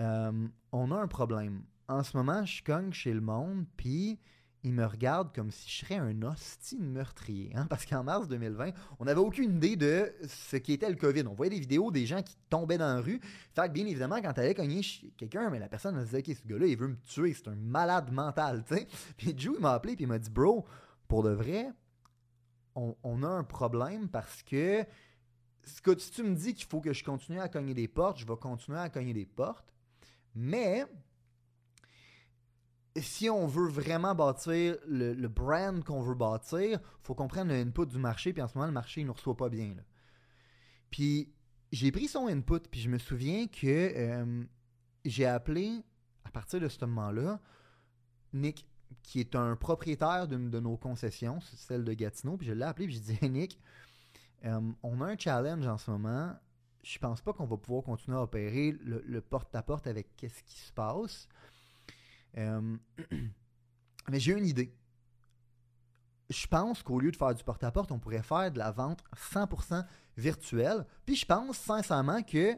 euh, 0.00 0.48
on 0.72 0.90
a 0.90 0.96
un 0.96 1.06
problème 1.06 1.62
en 1.88 2.02
ce 2.02 2.16
moment, 2.16 2.44
je 2.44 2.62
cogne 2.62 2.92
chez 2.92 3.12
le 3.12 3.20
monde, 3.20 3.64
puis 3.76 4.18
ils 4.64 4.72
me 4.72 4.86
regardent 4.86 5.32
comme 5.34 5.50
si 5.50 5.68
je 5.68 5.84
serais 5.84 5.96
un 5.96 6.22
hostile 6.22 6.82
meurtrier. 6.82 7.52
Hein? 7.54 7.66
Parce 7.68 7.84
qu'en 7.84 8.02
mars 8.02 8.26
2020, 8.28 8.70
on 8.98 9.04
n'avait 9.04 9.20
aucune 9.20 9.56
idée 9.56 9.76
de 9.76 10.10
ce 10.26 10.56
qu'était 10.56 10.88
le 10.88 10.96
COVID. 10.96 11.24
On 11.28 11.34
voyait 11.34 11.50
des 11.50 11.60
vidéos 11.60 11.90
des 11.90 12.06
gens 12.06 12.22
qui 12.22 12.34
tombaient 12.48 12.78
dans 12.78 12.96
la 12.96 13.00
rue. 13.02 13.20
Fait 13.54 13.68
que 13.68 13.72
bien 13.72 13.84
évidemment, 13.86 14.16
quand 14.22 14.32
tu 14.32 14.40
allais 14.40 14.54
cogner 14.54 14.80
quelqu'un, 15.18 15.50
mais 15.50 15.58
la 15.58 15.68
personne 15.68 15.96
elle 15.98 16.06
disait 16.06 16.20
Ok, 16.20 16.36
ce 16.42 16.48
gars-là, 16.48 16.66
il 16.66 16.78
veut 16.78 16.88
me 16.88 16.96
tuer, 16.96 17.34
c'est 17.34 17.48
un 17.48 17.54
malade 17.54 18.10
mental. 18.10 18.64
sais. 18.66 18.88
Puis 19.18 19.34
Joe, 19.36 19.56
il 19.58 19.62
m'a 19.62 19.74
appelé, 19.74 19.96
puis 19.96 20.06
il 20.06 20.08
m'a 20.08 20.18
dit 20.18 20.30
Bro, 20.30 20.64
pour 21.08 21.22
de 21.22 21.30
vrai, 21.30 21.70
on, 22.74 22.96
on 23.02 23.22
a 23.22 23.28
un 23.28 23.44
problème 23.44 24.08
parce 24.08 24.42
que 24.42 24.86
si 25.66 26.10
tu 26.10 26.22
me 26.22 26.34
dis 26.34 26.54
qu'il 26.54 26.66
faut 26.66 26.80
que 26.80 26.94
je 26.94 27.04
continue 27.04 27.40
à 27.40 27.48
cogner 27.48 27.74
des 27.74 27.88
portes, 27.88 28.18
je 28.18 28.26
vais 28.26 28.36
continuer 28.36 28.78
à 28.78 28.88
cogner 28.88 29.12
des 29.12 29.26
portes. 29.26 29.74
Mais 30.34 30.86
si 33.00 33.28
on 33.28 33.46
veut 33.46 33.68
vraiment 33.68 34.14
bâtir 34.14 34.76
le, 34.86 35.14
brand 35.26 35.82
qu'on 35.82 36.02
veut 36.02 36.14
bâtir, 36.14 36.80
faut 37.00 37.14
qu'on 37.14 37.28
prenne 37.28 37.48
le 37.48 37.54
input 37.54 37.86
du 37.86 37.98
marché, 37.98 38.32
puis 38.32 38.42
en 38.42 38.48
ce 38.48 38.54
moment, 38.54 38.66
le 38.66 38.72
marché 38.72 39.02
ne 39.02 39.08
nous 39.08 39.14
reçoit 39.14 39.36
pas 39.36 39.48
bien. 39.48 39.74
Puis 40.90 41.32
j'ai 41.72 41.90
pris 41.90 42.06
son 42.06 42.28
input, 42.28 42.60
puis 42.70 42.80
je 42.80 42.88
me 42.88 42.98
souviens 42.98 43.46
que 43.48 43.66
euh, 43.66 44.44
j'ai 45.04 45.26
appelé, 45.26 45.82
à 46.24 46.30
partir 46.30 46.60
de 46.60 46.68
ce 46.68 46.84
moment-là, 46.84 47.40
Nick, 48.32 48.66
qui 49.02 49.18
est 49.18 49.34
un 49.34 49.56
propriétaire 49.56 50.28
d'une 50.28 50.50
de 50.50 50.60
nos 50.60 50.76
concessions, 50.76 51.40
celle 51.40 51.84
de 51.84 51.92
Gatineau, 51.94 52.36
puis 52.36 52.46
je 52.46 52.52
l'ai 52.52 52.64
appelé, 52.64 52.86
puis 52.86 52.96
je 52.96 53.00
dit 53.00 53.28
Nick, 53.28 53.58
euh, 54.44 54.60
on 54.84 55.00
a 55.00 55.06
un 55.06 55.18
challenge 55.18 55.66
en 55.66 55.78
ce 55.78 55.90
moment. 55.90 56.32
Je 56.84 56.98
pense 56.98 57.22
pas 57.22 57.32
qu'on 57.32 57.46
va 57.46 57.56
pouvoir 57.56 57.82
continuer 57.82 58.18
à 58.18 58.22
opérer 58.22 58.76
le 58.82 59.20
porte-à-porte 59.22 59.86
avec 59.86 60.14
qu'est-ce 60.16 60.42
qui 60.42 60.58
se 60.58 60.72
passe. 60.72 61.28
Euh, 62.38 62.76
mais 64.08 64.20
j'ai 64.20 64.32
une 64.32 64.46
idée. 64.46 64.74
Je 66.30 66.46
pense 66.46 66.82
qu'au 66.82 66.98
lieu 67.00 67.10
de 67.10 67.16
faire 67.16 67.34
du 67.34 67.44
porte-à-porte, 67.44 67.92
on 67.92 67.98
pourrait 67.98 68.22
faire 68.22 68.50
de 68.50 68.58
la 68.58 68.70
vente 68.70 69.04
100% 69.32 69.84
virtuelle. 70.16 70.86
Puis 71.04 71.16
je 71.16 71.26
pense 71.26 71.58
sincèrement 71.58 72.22
que 72.22 72.54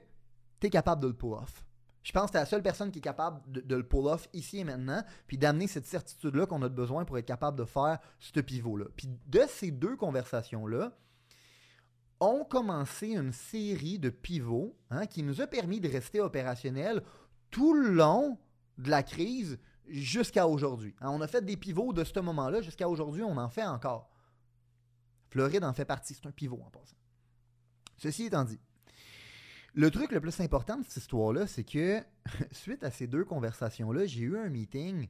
tu 0.61 0.67
es 0.67 0.71
capable 0.71 1.03
de 1.03 1.09
le 1.09 1.15
pull-off. 1.15 1.65
Je 2.03 2.13
pense 2.13 2.27
que 2.27 2.33
tu 2.33 2.37
es 2.37 2.41
la 2.41 2.47
seule 2.47 2.63
personne 2.63 2.93
qui 2.93 3.01
est 3.01 3.03
capable 3.03 3.41
de, 3.51 3.75
le 3.75 3.83
pull-off 3.83 4.29
ici 4.33 4.59
et 4.59 4.65
maintenant, 4.65 5.03
puis 5.27 5.37
d'amener 5.37 5.67
cette 5.67 5.87
certitude-là 5.87 6.47
qu'on 6.47 6.63
a 6.63 6.69
besoin 6.69 7.05
pour 7.05 7.19
être 7.19 7.27
capable 7.27 7.59
de 7.59 7.65
faire 7.65 7.99
ce 8.21 8.39
pivot-là. 8.39 8.85
Puis 8.97 9.09
de 9.27 9.43
ces 9.49 9.73
deux 9.73 9.97
conversations-là, 9.97 10.93
ont 12.21 12.45
commencé 12.45 13.09
une 13.09 13.33
série 13.33 13.99
de 13.99 14.11
pivots 14.11 14.77
hein, 14.91 15.07
qui 15.07 15.23
nous 15.23 15.41
a 15.41 15.47
permis 15.47 15.81
de 15.81 15.89
rester 15.89 16.21
opérationnels 16.21 17.03
tout 17.51 17.75
le 17.75 17.91
long 17.91 18.39
de 18.79 18.91
la 18.91 19.03
crise 19.03 19.59
jusqu'à 19.89 20.47
aujourd'hui. 20.47 20.95
Hein, 21.01 21.11
on 21.11 21.21
a 21.21 21.27
fait 21.27 21.45
des 21.45 21.57
pivots 21.57 21.93
de 21.93 22.05
ce 22.05 22.19
moment-là 22.21 22.61
jusqu'à 22.61 22.89
aujourd'hui, 22.89 23.23
on 23.23 23.37
en 23.37 23.49
fait 23.49 23.65
encore. 23.65 24.11
Floride 25.31 25.65
en 25.65 25.73
fait 25.73 25.85
partie, 25.85 26.15
c'est 26.15 26.27
un 26.27 26.33
pivot 26.33 26.61
en 26.65 26.71
passant. 26.71 26.97
Ceci 27.97 28.25
étant 28.25 28.45
dit, 28.45 28.59
le 29.75 29.91
truc 29.91 30.13
le 30.13 30.21
plus 30.21 30.41
important 30.41 30.79
de 30.79 30.85
cette 30.85 30.97
histoire-là, 30.97 31.47
c'est 31.47 31.65
que 31.65 32.03
suite 32.51 32.83
à 32.85 32.91
ces 32.91 33.07
deux 33.07 33.25
conversations-là, 33.25 34.07
j'ai 34.07 34.23
eu 34.23 34.39
un 34.39 34.49
meeting 34.49 35.09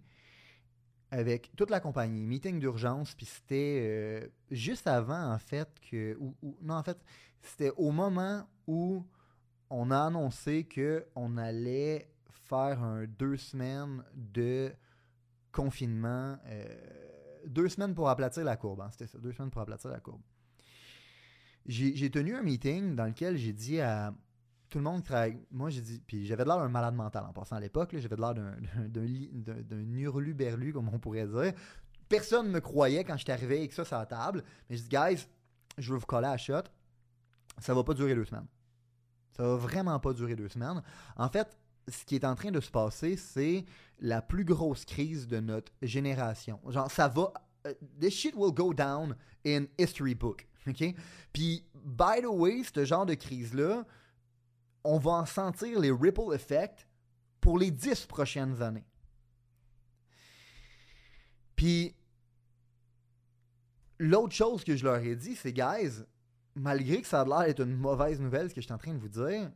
avec 1.11 1.55
toute 1.57 1.71
la 1.71 1.81
compagnie, 1.81 2.27
meeting 2.27 2.59
d'urgence, 2.59 3.15
puis 3.15 3.27
c'était 3.27 3.81
euh, 3.83 4.29
juste 4.51 4.87
avant, 4.87 5.33
en 5.33 5.39
fait, 5.39 5.69
que. 5.89 6.19
non, 6.63 6.75
en 6.75 6.83
fait, 6.83 6.99
c'était 7.43 7.71
au 7.77 7.93
moment 7.93 8.49
où 8.67 9.07
on 9.71 9.91
a 9.91 10.01
annoncé 10.01 10.67
qu'on 10.69 11.37
allait 11.37 12.09
faire 12.45 12.83
un 12.83 13.07
deux 13.07 13.37
semaines 13.37 14.05
de 14.15 14.73
confinement. 15.53 16.39
Euh, 16.47 16.65
deux 17.47 17.69
semaines 17.69 17.95
pour 17.95 18.09
aplatir 18.09 18.45
la 18.45 18.57
courbe. 18.57 18.81
Hein, 18.81 18.89
c'était 18.91 19.07
ça, 19.07 19.19
deux 19.19 19.33
semaines 19.33 19.51
pour 19.51 19.63
aplatir 19.63 19.91
la 19.91 20.01
courbe. 20.01 20.21
J'ai 21.67 22.11
tenu 22.11 22.37
un 22.37 22.43
meeting 22.43 22.95
dans 22.95 23.07
lequel 23.07 23.37
j'ai 23.37 23.53
dit 23.53 23.81
à 23.81 24.15
tout 24.69 24.79
le 24.79 24.85
monde 24.85 25.03
qui 25.03 25.09
travaille. 25.09 25.39
Moi, 25.51 25.71
j'ai 25.71 25.81
dit. 25.81 26.01
Puis 26.07 26.27
j'avais 26.27 26.45
l'air 26.45 26.59
d'un 26.59 26.69
malade 26.69 26.95
mental 26.95 27.25
en 27.25 27.33
passant 27.33 27.57
à 27.57 27.61
l'époque. 27.61 27.97
J'avais 27.99 28.17
l'air 28.17 28.35
d'un 28.35 29.97
hurlu-berlu, 29.97 30.73
comme 30.73 30.89
on 30.89 30.99
pourrait 30.99 31.27
dire. 31.27 31.53
Personne 32.09 32.47
ne 32.47 32.53
me 32.53 32.61
croyait 32.61 33.03
quand 33.03 33.17
j'étais 33.17 33.33
arrivé 33.33 33.59
avec 33.59 33.73
ça 33.73 33.85
sur 33.85 33.97
la 33.97 34.07
table. 34.07 34.45
Mais 34.71 34.77
je 34.77 34.83
dis, 34.83 34.89
guys, 34.89 35.27
je 35.77 35.93
veux 35.93 35.99
vous 35.99 36.07
coller 36.07 36.29
à 36.29 36.37
shot. 36.37 36.63
Ça 37.59 37.75
va 37.75 37.83
pas 37.83 37.95
durer 37.95 38.15
deux 38.15 38.25
semaines. 38.25 38.47
Ça 39.33 39.43
va 39.43 39.57
vraiment 39.57 39.99
pas 39.99 40.13
durer 40.13 40.37
deux 40.37 40.49
semaines. 40.49 40.83
En 41.17 41.29
fait, 41.29 41.59
ce 41.89 42.05
qui 42.05 42.15
est 42.17 42.25
en 42.25 42.35
train 42.35 42.51
de 42.51 42.61
se 42.61 42.71
passer, 42.71 43.17
c'est 43.17 43.65
la 43.99 44.23
plus 44.23 44.45
grosse 44.45 44.85
crise 44.85 45.27
de 45.27 45.41
notre 45.41 45.73
génération. 45.83 46.61
Genre, 46.69 46.91
ça 46.91 47.09
va. 47.09 47.33
Uh, 47.67 47.71
this 48.01 48.15
shit 48.15 48.35
will 48.35 48.53
go 48.53 48.73
down 48.73 49.17
in 49.45 49.67
history 49.79 50.15
book. 50.15 50.47
OK? 50.67 50.95
Puis, 51.33 51.65
by 51.75 52.21
the 52.23 52.29
way, 52.29 52.63
ce 52.63 52.85
genre 52.85 53.07
de 53.07 53.15
crise-là, 53.15 53.85
on 54.85 54.99
va 54.99 55.13
en 55.13 55.27
sentir 55.27 55.81
les 55.81 55.91
ripple 55.91 56.35
effects 56.35 56.89
pour 57.41 57.59
les 57.59 57.71
dix 57.71 58.07
prochaines 58.07 58.63
années. 58.63 58.87
Puis, 61.55 61.95
l'autre 63.99 64.35
chose 64.35 64.65
que 64.65 64.77
je 64.77 64.85
leur 64.85 64.97
ai 64.97 65.17
dit, 65.17 65.37
c'est, 65.37 65.53
guys, 65.53 66.03
malgré 66.55 67.01
que 67.01 67.07
ça 67.07 67.23
a 67.23 67.25
l'air 67.25 67.47
d'être 67.47 67.63
une 67.63 67.77
mauvaise 67.77 68.21
nouvelle, 68.21 68.51
ce 68.51 68.55
que 68.55 68.61
je 68.61 68.67
suis 68.67 68.75
en 68.75 68.79
train 68.79 68.93
de 68.93 68.99
vous 68.99 69.09
dire, 69.09 69.51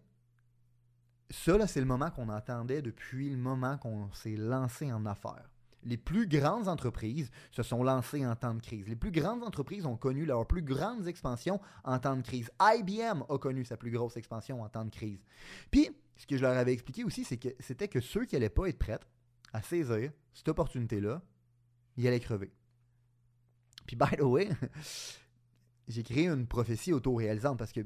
ça, 1.31 1.67
c'est 1.67 1.81
le 1.81 1.87
moment 1.87 2.11
qu'on 2.11 2.29
attendait 2.29 2.83
depuis 2.83 3.31
le 3.31 3.37
moment 3.37 3.79
qu'on 3.79 4.13
s'est 4.13 4.37
lancé 4.37 4.93
en 4.93 5.07
affaires. 5.07 5.49
Les 5.85 5.97
plus 5.97 6.27
grandes 6.27 6.69
entreprises 6.69 7.31
se 7.53 7.63
sont 7.63 7.83
lancées 7.83 8.27
en 8.27 8.37
temps 8.37 8.53
de 8.53 8.61
crise. 8.61 8.87
Les 8.87 8.97
plus 8.97 9.13
grandes 9.13 9.43
entreprises 9.43 9.87
ont 9.87 9.97
connu 9.97 10.27
leur 10.27 10.47
plus 10.47 10.63
grande 10.63 11.07
expansion 11.07 11.59
en 11.85 11.99
temps 11.99 12.17
de 12.17 12.23
crise. 12.23 12.51
IBM 12.61 13.23
a 13.29 13.39
connu 13.39 13.65
sa 13.65 13.79
plus 13.79 13.91
grosse 13.91 14.17
expansion 14.17 14.61
en 14.61 14.69
temps 14.69 14.85
de 14.85 14.91
crise. 14.91 15.25
Puis, 15.71 15.89
ce 16.17 16.27
que 16.27 16.37
je 16.37 16.43
leur 16.43 16.57
avais 16.57 16.75
expliqué 16.75 17.03
aussi, 17.05 17.25
c'est 17.25 17.39
que 17.39 17.49
c'était 17.61 17.89
que 17.89 18.01
ceux 18.01 18.27
qui 18.27 18.35
n'allaient 18.35 18.51
pas 18.51 18.67
être 18.67 18.79
prêts 18.79 19.01
à 19.55 19.63
saisir 19.63 20.13
cette 20.35 20.49
opportunité-là, 20.49 21.23
ils 21.97 22.07
allaient 22.07 22.21
crever. 22.21 22.53
Puis, 23.87 23.97
by 23.97 24.17
the 24.19 24.23
way, 24.23 24.51
j'ai 25.89 26.03
créé 26.03 26.29
une 26.29 26.47
prophétie 26.47 26.93
auto-réalisante 26.93 27.59
parce 27.59 27.73
que 27.73 27.81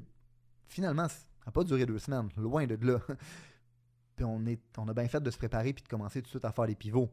finalement, 0.67 1.07
n'a 1.47 1.53
pas 1.53 1.65
duré 1.65 1.87
deux 1.87 1.99
semaines, 1.99 2.29
loin 2.37 2.67
de 2.67 2.79
là. 2.87 2.99
puis 4.17 4.25
on, 4.25 4.45
est, 4.47 4.61
on 4.79 4.89
a 4.89 4.95
bien 4.95 5.09
fait 5.09 5.23
de 5.23 5.31
se 5.31 5.39
préparer 5.39 5.73
puis 5.73 5.83
de 5.83 5.89
commencer 5.89 6.21
tout 6.21 6.27
de 6.27 6.31
suite 6.31 6.45
à 6.45 6.53
faire 6.53 6.67
les 6.67 6.75
pivots. 6.75 7.11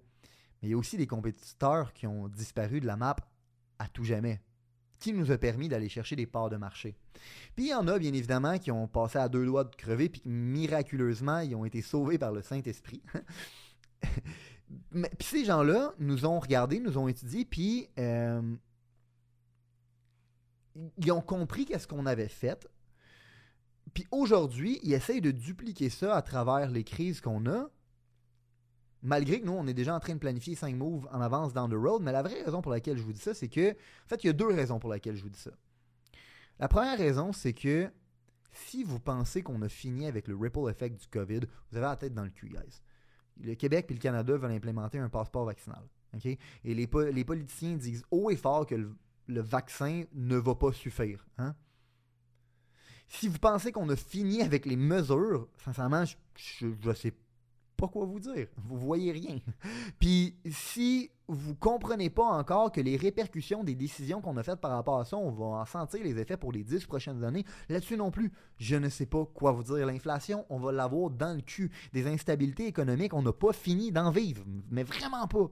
Mais 0.62 0.70
il 0.70 0.72
y 0.72 0.74
a 0.74 0.78
aussi 0.78 0.98
des 0.98 1.08
compétiteurs 1.08 1.94
qui 1.94 2.08
ont 2.08 2.28
disparu 2.28 2.80
de 2.80 2.86
la 2.86 2.98
map 2.98 3.16
à 3.80 3.88
tout 3.88 4.04
jamais, 4.04 4.40
qui 5.00 5.14
nous 5.14 5.32
a 5.32 5.38
permis 5.38 5.68
d'aller 5.68 5.90
chercher 5.90 6.16
des 6.16 6.28
parts 6.28 6.50
de 6.50 6.58
marché. 6.58 6.96
Puis 7.56 7.66
il 7.66 7.70
y 7.70 7.74
en 7.74 7.88
a 7.88 7.98
bien 7.98 8.14
évidemment 8.14 8.60
qui 8.60 8.72
ont 8.72 8.88
passé 8.88 9.18
à 9.18 9.28
deux 9.28 9.46
doigts 9.46 9.64
de 9.64 9.76
crever 9.76 10.10
puis 10.10 10.22
miraculeusement 10.26 11.40
ils 11.40 11.56
ont 11.56 11.66
été 11.66 11.82
sauvés 11.82 12.20
par 12.20 12.32
le 12.32 12.44
Saint-Esprit. 12.44 13.02
puis 14.92 15.28
ces 15.28 15.46
gens-là 15.46 15.94
nous 16.00 16.26
ont 16.26 16.40
regardé, 16.40 16.80
nous 16.80 16.98
ont 16.98 17.08
étudié, 17.08 17.46
puis 17.46 17.90
euh, 18.00 18.42
ils 20.98 21.12
ont 21.12 21.22
compris 21.22 21.66
qu'est-ce 21.66 21.88
qu'on 21.88 22.06
avait 22.06 22.28
fait, 22.28 22.68
puis 23.94 24.08
aujourd'hui, 24.12 24.80
ils 24.84 24.94
essayent 24.94 25.22
de 25.22 25.32
dupliquer 25.32 25.90
ça 25.90 26.16
à 26.16 26.22
travers 26.22 26.70
les 26.70 26.84
crises 26.84 27.22
qu'on 27.22 27.46
a, 27.46 27.70
malgré 29.02 29.42
que 29.42 29.46
nous, 29.46 29.54
on 29.54 29.68
est 29.68 29.74
déjà 29.74 29.96
en 29.96 30.00
train 30.00 30.14
de 30.14 30.20
planifier 30.20 30.56
5 30.56 30.76
moves 30.76 31.08
en 31.12 31.22
avance 31.22 31.54
down 31.54 31.70
the 31.70 31.76
road. 31.76 32.02
Mais 32.02 32.12
la 32.12 32.22
vraie 32.22 32.44
raison 32.44 32.62
pour 32.62 32.72
laquelle 32.72 32.98
je 32.98 33.04
vous 33.04 33.14
dis 33.14 33.22
ça, 33.22 33.34
c'est 33.34 33.50
que, 33.50 33.72
en 33.72 34.08
fait, 34.08 34.24
il 34.24 34.28
y 34.28 34.30
a 34.30 34.34
deux 34.34 34.48
raisons 34.48 34.80
pour 34.80 34.92
lesquelles 34.92 35.16
je 35.16 35.24
vous 35.24 35.30
dis 35.30 35.40
ça. 35.40 35.52
La 36.60 36.68
première 36.68 36.98
raison, 36.98 37.34
c'est 37.34 37.54
que 37.54 37.90
si 38.52 38.84
vous 38.84 39.00
pensez 39.00 39.42
qu'on 39.42 39.62
a 39.62 39.70
fini 39.70 40.06
avec 40.08 40.28
le 40.28 40.36
ripple 40.36 40.70
effect 40.70 41.00
du 41.00 41.08
COVID, 41.08 41.40
vous 41.72 41.78
avez 41.78 41.88
la 41.88 41.96
tête 41.96 42.14
dans 42.14 42.24
le 42.24 42.30
cul, 42.30 42.50
guys. 42.50 42.82
Le 43.42 43.56
Québec 43.56 43.88
et 43.90 43.94
le 43.94 44.00
Canada 44.00 44.38
veulent 44.38 44.52
implémenter 44.52 45.00
un 45.00 45.10
passeport 45.10 45.46
vaccinal. 45.46 45.84
Et 46.24 46.38
les, 46.64 46.88
les, 47.12 47.24
politiciens 47.24 47.78
disent 47.78 48.04
haut 48.12 48.30
et 48.30 48.36
fort 48.36 48.66
que 48.66 48.76
le, 48.76 48.94
le 49.28 49.42
vaccin 49.42 50.04
ne 50.14 50.36
va 50.36 50.56
pas 50.56 50.74
suffire. 50.74 51.26
Hein? 51.38 51.56
Si 53.14 53.28
vous 53.28 53.40
pensez 53.40 53.74
qu'on 53.74 53.90
a 53.90 53.96
fini 53.98 54.42
avec 54.42 54.66
les 54.66 54.78
mesures, 54.78 55.50
sincèrement, 55.66 56.06
je 56.34 56.66
ne 56.66 56.94
sais 56.94 57.14
pas 57.76 57.90
quoi 57.90 58.06
vous 58.06 58.22
dire. 58.22 58.48
Vous 58.56 58.78
voyez 58.78 59.12
rien. 59.12 59.40
Puis 60.00 60.38
si 60.50 61.12
vous 61.28 61.54
comprenez 61.54 62.10
pas 62.10 62.24
encore 62.24 62.72
que 62.72 62.80
les 62.80 62.96
répercussions 62.96 63.66
des 63.66 63.76
décisions 63.76 64.22
qu'on 64.22 64.38
a 64.38 64.44
faites 64.44 64.62
par 64.62 64.72
rapport 64.72 64.98
à 64.98 65.04
ça, 65.04 65.18
on 65.18 65.30
va 65.30 65.46
en 65.46 65.66
sentir 65.66 66.02
les 66.06 66.18
effets 66.20 66.38
pour 66.38 66.54
les 66.54 66.64
dix 66.64 66.86
prochaines 66.86 67.22
années, 67.26 67.44
là-dessus 67.68 67.98
non 67.98 68.12
plus, 68.12 68.32
je 68.60 68.78
ne 68.78 68.88
sais 68.88 69.06
pas 69.06 69.26
quoi 69.26 69.52
vous 69.52 69.64
dire. 69.64 69.86
L'inflation, 69.86 70.46
on 70.50 70.58
va 70.58 70.72
l'avoir 70.72 71.10
dans 71.10 71.36
le 71.36 71.42
cul. 71.42 71.70
Des 71.92 72.08
instabilités 72.08 72.66
économiques, 72.66 73.14
on 73.14 73.24
n'a 73.24 73.34
pas 73.34 73.52
fini 73.52 73.92
d'en 73.92 74.12
vivre, 74.12 74.46
mais 74.70 74.84
vraiment 74.84 75.28
pas. 75.28 75.52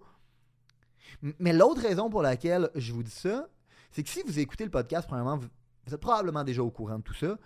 Mais 1.39 1.51
l'autre 1.51 1.81
raison 1.81 2.09
pour 2.09 2.21
laquelle 2.21 2.69
je 2.75 2.93
vous 2.93 3.03
dis 3.03 3.11
ça, 3.11 3.49
c'est 3.91 4.03
que 4.03 4.09
si 4.09 4.21
vous 4.25 4.39
écoutez 4.39 4.63
le 4.63 4.71
podcast, 4.71 5.07
premièrement, 5.07 5.35
vous, 5.35 5.49
vous 5.85 5.93
êtes 5.93 6.01
probablement 6.01 6.43
déjà 6.43 6.63
au 6.63 6.71
courant 6.71 6.97
de 6.97 7.03
tout 7.03 7.13
ça. 7.13 7.37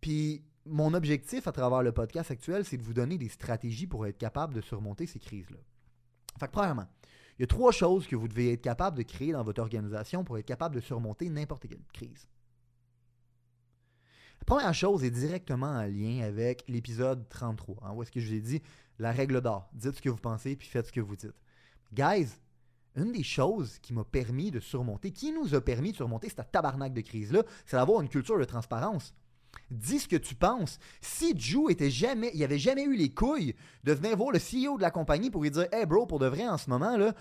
Puis 0.00 0.42
mon 0.66 0.94
objectif 0.94 1.46
à 1.46 1.52
travers 1.52 1.82
le 1.82 1.92
podcast 1.92 2.30
actuel, 2.30 2.64
c'est 2.64 2.76
de 2.76 2.82
vous 2.82 2.94
donner 2.94 3.18
des 3.18 3.28
stratégies 3.28 3.86
pour 3.86 4.06
être 4.06 4.18
capable 4.18 4.54
de 4.54 4.60
surmonter 4.60 5.06
ces 5.06 5.18
crises-là. 5.18 5.58
Fait 6.38 6.46
que 6.46 6.52
premièrement, 6.52 6.88
il 7.38 7.42
y 7.42 7.44
a 7.44 7.46
trois 7.46 7.72
choses 7.72 8.06
que 8.06 8.16
vous 8.16 8.28
devez 8.28 8.52
être 8.52 8.62
capable 8.62 8.96
de 8.96 9.02
créer 9.02 9.32
dans 9.32 9.42
votre 9.42 9.60
organisation 9.60 10.24
pour 10.24 10.38
être 10.38 10.46
capable 10.46 10.76
de 10.76 10.80
surmonter 10.80 11.28
n'importe 11.28 11.68
quelle 11.68 11.84
crise. 11.92 12.28
La 14.40 14.44
première 14.44 14.74
chose 14.74 15.04
est 15.04 15.10
directement 15.10 15.70
en 15.70 15.86
lien 15.86 16.22
avec 16.22 16.64
l'épisode 16.68 17.28
33, 17.28 17.82
hein, 17.82 17.92
où 17.94 18.02
est-ce 18.02 18.12
que 18.12 18.20
je 18.20 18.28
vous 18.28 18.34
ai 18.34 18.40
dit 18.40 18.62
la 18.98 19.10
règle 19.10 19.40
d'or. 19.40 19.68
Dites 19.72 19.96
ce 19.96 20.02
que 20.02 20.10
vous 20.10 20.16
pensez, 20.16 20.54
puis 20.56 20.68
faites 20.68 20.86
ce 20.86 20.92
que 20.92 21.00
vous 21.00 21.16
dites. 21.16 21.34
Guys, 21.92 22.28
une 22.96 23.12
des 23.12 23.22
choses 23.22 23.78
qui 23.80 23.92
m'a 23.92 24.04
permis 24.04 24.50
de 24.50 24.60
surmonter, 24.60 25.10
qui 25.10 25.32
nous 25.32 25.54
a 25.54 25.60
permis 25.60 25.92
de 25.92 25.96
surmonter 25.96 26.28
cette 26.28 26.52
tabarnak 26.52 26.92
de 26.92 27.00
crise-là, 27.00 27.42
c'est 27.66 27.76
d'avoir 27.76 28.00
une 28.00 28.08
culture 28.08 28.38
de 28.38 28.44
transparence. 28.44 29.14
Dis 29.70 30.00
ce 30.00 30.08
que 30.08 30.16
tu 30.16 30.34
penses. 30.34 30.78
Si 31.00 31.38
Joe 31.38 31.72
était 31.72 31.90
jamais, 31.90 32.30
il 32.34 32.42
avait 32.44 32.58
jamais 32.58 32.84
eu 32.84 32.96
les 32.96 33.10
couilles 33.10 33.54
de 33.84 33.92
venir 33.92 34.16
voir 34.16 34.30
le 34.30 34.38
CEO 34.38 34.76
de 34.76 34.82
la 34.82 34.90
compagnie 34.90 35.30
pour 35.30 35.42
lui 35.42 35.50
dire 35.50 35.66
Hey 35.72 35.86
bro, 35.86 36.06
pour 36.06 36.18
de 36.18 36.26
vrai 36.26 36.46
en 36.46 36.58
ce 36.58 36.70
moment, 36.70 36.96
là, 36.96 37.14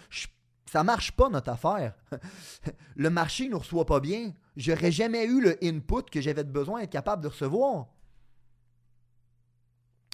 ça 0.65 0.83
marche 0.83 1.11
pas 1.11 1.29
notre 1.29 1.51
affaire. 1.51 1.95
le 2.95 3.09
marché 3.09 3.49
ne 3.49 3.55
reçoit 3.55 3.85
pas 3.85 3.99
bien. 3.99 4.33
J'aurais 4.55 4.91
jamais 4.91 5.25
eu 5.25 5.41
le 5.41 5.63
input 5.63 6.09
que 6.11 6.21
j'avais 6.21 6.43
besoin 6.43 6.81
d'être 6.81 6.91
capable 6.91 7.23
de 7.23 7.27
recevoir. 7.27 7.87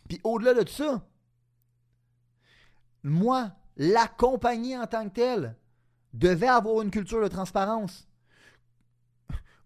Puis 0.08 0.20
au-delà 0.24 0.54
de 0.54 0.68
ça, 0.68 1.06
moi, 3.04 3.52
la 3.80 4.08
compagnie 4.08 4.78
en 4.78 4.86
tant 4.86 5.08
que 5.10 5.16
telle 5.16 5.56
devait 6.14 6.48
avoir 6.48 6.82
une 6.82 6.92
culture 6.92 7.24
de 7.24 7.30
transparence. 7.30 8.08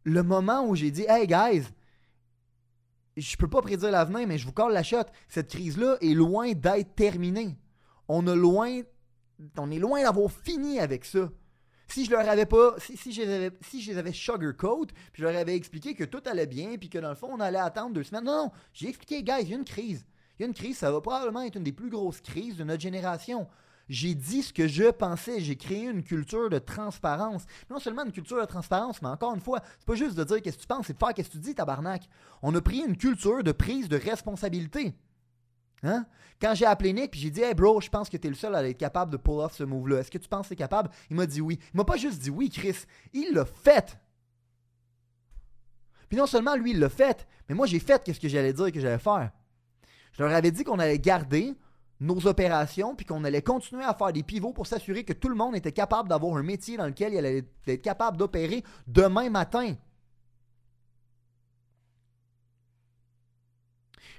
Le 0.03 0.21
moment 0.21 0.65
où 0.67 0.75
j'ai 0.75 0.91
dit, 0.91 1.05
hey 1.09 1.25
guys, 1.25 1.67
je 3.17 3.35
peux 3.37 3.47
pas 3.47 3.61
prédire 3.61 3.91
l'avenir, 3.91 4.27
mais 4.27 4.37
je 4.37 4.45
vous 4.45 4.51
colle 4.51 4.73
la 4.73 4.83
shot. 4.83 5.05
Cette 5.27 5.49
crise-là 5.49 5.97
est 5.99 6.13
loin 6.13 6.51
d'être 6.53 6.95
terminée. 6.95 7.57
On, 8.07 8.27
est 8.27 8.35
loin 8.35 10.03
d'avoir 10.03 10.31
fini 10.31 10.79
avec 10.79 11.05
ça. 11.05 11.29
Si 11.87 12.05
je 12.05 12.11
leur 12.11 12.27
avais 12.27 12.45
pas, 12.45 12.75
si, 12.77 12.95
si, 12.97 13.13
je, 13.13 13.21
les 13.23 13.33
avais, 13.33 13.51
si 13.61 13.81
je 13.81 13.91
les 13.91 13.97
avais 13.97 14.13
sugarcoat, 14.13 14.87
puis 15.11 15.21
je 15.21 15.23
leur 15.23 15.35
avais 15.35 15.55
expliqué 15.55 15.95
que 15.95 16.03
tout 16.03 16.21
allait 16.25 16.47
bien, 16.47 16.77
puis 16.77 16.89
que 16.89 16.99
dans 16.99 17.09
le 17.09 17.15
fond, 17.15 17.29
on 17.31 17.39
allait 17.39 17.57
attendre 17.57 17.93
deux 17.93 18.03
semaines. 18.03 18.25
Non, 18.25 18.45
non, 18.45 18.51
j'ai 18.73 18.89
expliqué, 18.89 19.23
guys, 19.23 19.41
il 19.41 19.49
y 19.49 19.53
a 19.53 19.57
une 19.57 19.65
crise. 19.65 20.05
Il 20.37 20.43
y 20.43 20.45
a 20.45 20.47
une 20.47 20.53
crise, 20.53 20.77
ça 20.77 20.91
va 20.91 21.01
probablement 21.01 21.41
être 21.41 21.55
une 21.55 21.63
des 21.63 21.71
plus 21.71 21.89
grosses 21.89 22.21
crises 22.21 22.57
de 22.57 22.63
notre 22.63 22.81
génération. 22.81 23.47
J'ai 23.93 24.15
dit 24.15 24.41
ce 24.41 24.51
que 24.51 24.67
je 24.67 24.89
pensais, 24.89 25.39
j'ai 25.39 25.55
créé 25.55 25.83
une 25.83 26.01
culture 26.01 26.49
de 26.49 26.57
transparence. 26.57 27.45
Non 27.69 27.77
seulement 27.77 28.03
une 28.03 28.11
culture 28.11 28.41
de 28.41 28.45
transparence, 28.47 28.99
mais 29.03 29.09
encore 29.09 29.35
une 29.35 29.39
fois, 29.39 29.61
c'est 29.77 29.85
pas 29.85 29.93
juste 29.93 30.17
de 30.17 30.23
dire 30.23 30.41
qu'est-ce 30.41 30.57
que 30.57 30.61
tu 30.63 30.67
penses, 30.67 30.87
c'est 30.87 30.93
de 30.93 30.97
faire 30.97 31.13
qu'est-ce 31.13 31.29
que 31.29 31.33
tu 31.33 31.37
dis, 31.37 31.53
tabarnak. 31.53 32.09
On 32.41 32.55
a 32.55 32.59
pris 32.59 32.79
une 32.79 32.97
culture 32.97 33.43
de 33.43 33.51
prise 33.51 33.87
de 33.89 33.95
responsabilité. 33.95 34.95
Hein? 35.83 36.07
Quand 36.41 36.55
j'ai 36.55 36.65
appelé 36.65 36.91
Nick, 36.91 37.11
puis 37.11 37.19
j'ai 37.19 37.29
dit, 37.29 37.41
hey 37.41 37.53
bro, 37.53 37.79
je 37.81 37.89
pense 37.89 38.09
que 38.09 38.17
tu 38.17 38.25
es 38.25 38.31
le 38.31 38.35
seul 38.35 38.55
à 38.55 38.67
être 38.67 38.79
capable 38.79 39.11
de 39.11 39.17
pull 39.17 39.41
off 39.41 39.53
ce 39.53 39.63
move-là. 39.63 39.99
Est-ce 39.99 40.09
que 40.09 40.17
tu 40.17 40.27
penses 40.27 40.45
que 40.45 40.47
tu 40.47 40.53
es 40.55 40.57
capable? 40.57 40.89
Il 41.11 41.15
m'a 41.15 41.27
dit 41.27 41.41
oui. 41.41 41.59
Il 41.71 41.77
m'a 41.77 41.85
pas 41.85 41.97
juste 41.97 42.19
dit 42.19 42.31
oui, 42.31 42.49
Chris. 42.49 42.87
Il 43.13 43.31
l'a 43.35 43.45
fait. 43.45 43.99
Puis 46.09 46.17
non 46.17 46.25
seulement 46.25 46.55
lui, 46.55 46.71
il 46.71 46.79
l'a 46.79 46.89
fait, 46.89 47.27
mais 47.47 47.53
moi, 47.53 47.67
j'ai 47.67 47.77
fait 47.77 48.11
ce 48.11 48.19
que 48.19 48.27
j'allais 48.27 48.53
dire 48.53 48.71
que 48.71 48.79
j'allais 48.79 48.97
faire. 48.97 49.29
Je 50.13 50.23
leur 50.23 50.33
avais 50.33 50.49
dit 50.49 50.63
qu'on 50.63 50.79
allait 50.79 50.97
garder 50.97 51.53
nos 51.99 52.27
opérations, 52.27 52.95
puis 52.95 53.05
qu'on 53.05 53.23
allait 53.23 53.41
continuer 53.41 53.83
à 53.83 53.93
faire 53.93 54.11
des 54.11 54.23
pivots 54.23 54.53
pour 54.53 54.67
s'assurer 54.67 55.03
que 55.03 55.13
tout 55.13 55.29
le 55.29 55.35
monde 55.35 55.55
était 55.55 55.71
capable 55.71 56.09
d'avoir 56.09 56.35
un 56.37 56.43
métier 56.43 56.77
dans 56.77 56.87
lequel 56.87 57.13
il 57.13 57.19
allait 57.19 57.45
être 57.67 57.81
capable 57.81 58.17
d'opérer 58.17 58.63
demain 58.87 59.29
matin. 59.29 59.75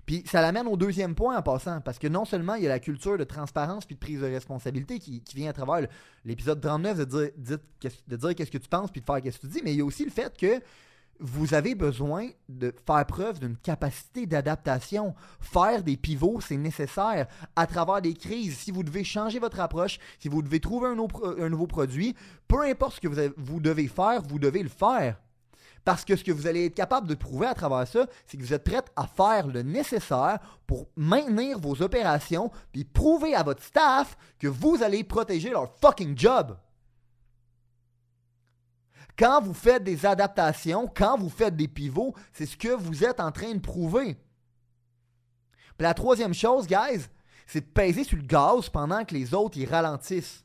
Puis 0.06 0.22
ça 0.26 0.42
l'amène 0.42 0.66
au 0.66 0.76
deuxième 0.76 1.14
point 1.14 1.36
en 1.36 1.42
passant, 1.42 1.80
parce 1.80 1.98
que 1.98 2.06
non 2.06 2.24
seulement 2.24 2.54
il 2.54 2.64
y 2.64 2.66
a 2.66 2.68
la 2.68 2.78
culture 2.78 3.16
de 3.16 3.24
transparence 3.24 3.86
puis 3.86 3.94
de 3.94 4.00
prise 4.00 4.20
de 4.20 4.26
responsabilité 4.26 4.98
qui, 4.98 5.22
vient 5.34 5.50
à 5.50 5.52
travers 5.54 5.88
l'épisode 6.24 6.60
39 6.60 6.98
de 6.98 7.04
dire, 7.04 7.58
de 8.06 8.16
dire 8.16 8.34
qu'est-ce 8.34 8.50
que 8.50 8.58
tu 8.58 8.68
penses 8.68 8.90
puis 8.90 9.00
de 9.00 9.06
faire 9.06 9.22
qu'est-ce 9.22 9.38
que 9.38 9.46
tu 9.46 9.52
dis, 9.52 9.60
mais 9.64 9.72
il 9.72 9.78
y 9.78 9.80
a 9.80 9.84
aussi 9.84 10.04
le 10.04 10.10
fait 10.10 10.36
que 10.36 10.60
vous 11.20 11.54
avez 11.54 11.74
besoin 11.74 12.28
de 12.48 12.74
faire 12.86 13.06
preuve 13.06 13.40
d'une 13.40 13.56
capacité 13.56 14.26
d'adaptation. 14.26 15.14
Faire 15.40 15.82
des 15.82 15.96
pivots, 15.96 16.40
c'est 16.40 16.56
nécessaire 16.56 17.26
à 17.56 17.66
travers 17.66 18.02
des 18.02 18.14
crises. 18.14 18.58
Si 18.58 18.70
vous 18.70 18.82
devez 18.82 19.04
changer 19.04 19.38
votre 19.38 19.60
approche, 19.60 19.98
si 20.18 20.28
vous 20.28 20.42
devez 20.42 20.60
trouver 20.60 20.88
un, 20.88 21.48
nouveau 21.48 21.66
produit, 21.66 22.14
peu 22.48 22.62
importe 22.62 22.96
ce 22.96 23.00
que 23.00 23.32
vous 23.36 23.60
devez 23.60 23.88
faire, 23.88 24.22
vous 24.22 24.38
devez 24.38 24.62
le 24.62 24.68
faire. 24.68 25.16
Parce 25.84 26.04
que 26.04 26.16
ce 26.16 26.24
que 26.24 26.32
vous 26.32 26.46
allez 26.46 26.66
être 26.66 26.74
capable 26.74 27.06
de 27.06 27.14
prouver 27.14 27.46
à 27.46 27.54
travers 27.54 27.86
ça, 27.86 28.06
c'est 28.26 28.38
que 28.38 28.42
vous 28.42 28.54
êtes 28.54 28.64
prêt 28.64 28.82
à 28.96 29.06
faire 29.06 29.46
le 29.46 29.62
nécessaire 29.62 30.38
pour 30.66 30.88
maintenir 30.96 31.58
vos 31.58 31.82
opérations, 31.82 32.50
puis 32.72 32.84
prouver 32.84 33.34
à 33.34 33.42
votre 33.42 33.62
staff 33.62 34.16
que 34.38 34.48
vous 34.48 34.82
allez 34.82 35.04
protéger 35.04 35.50
leur 35.50 35.70
fucking 35.80 36.16
job. 36.16 36.56
Quand 39.18 39.40
vous 39.40 39.54
faites 39.54 39.84
des 39.84 40.06
adaptations, 40.06 40.90
quand 40.92 41.16
vous 41.16 41.28
faites 41.28 41.56
des 41.56 41.68
pivots, 41.68 42.14
c'est 42.32 42.46
ce 42.46 42.56
que 42.56 42.68
vous 42.68 43.04
êtes 43.04 43.20
en 43.20 43.30
train 43.30 43.54
de 43.54 43.60
prouver. 43.60 44.16
La 45.78 45.94
troisième 45.94 46.34
chose, 46.34 46.66
guys, 46.66 47.06
c'est 47.46 47.60
de 47.60 47.72
peser 47.72 48.04
sur 48.04 48.16
le 48.16 48.22
gaz 48.22 48.68
pendant 48.68 49.04
que 49.04 49.14
les 49.14 49.34
autres 49.34 49.58
y 49.58 49.66
ralentissent. 49.66 50.44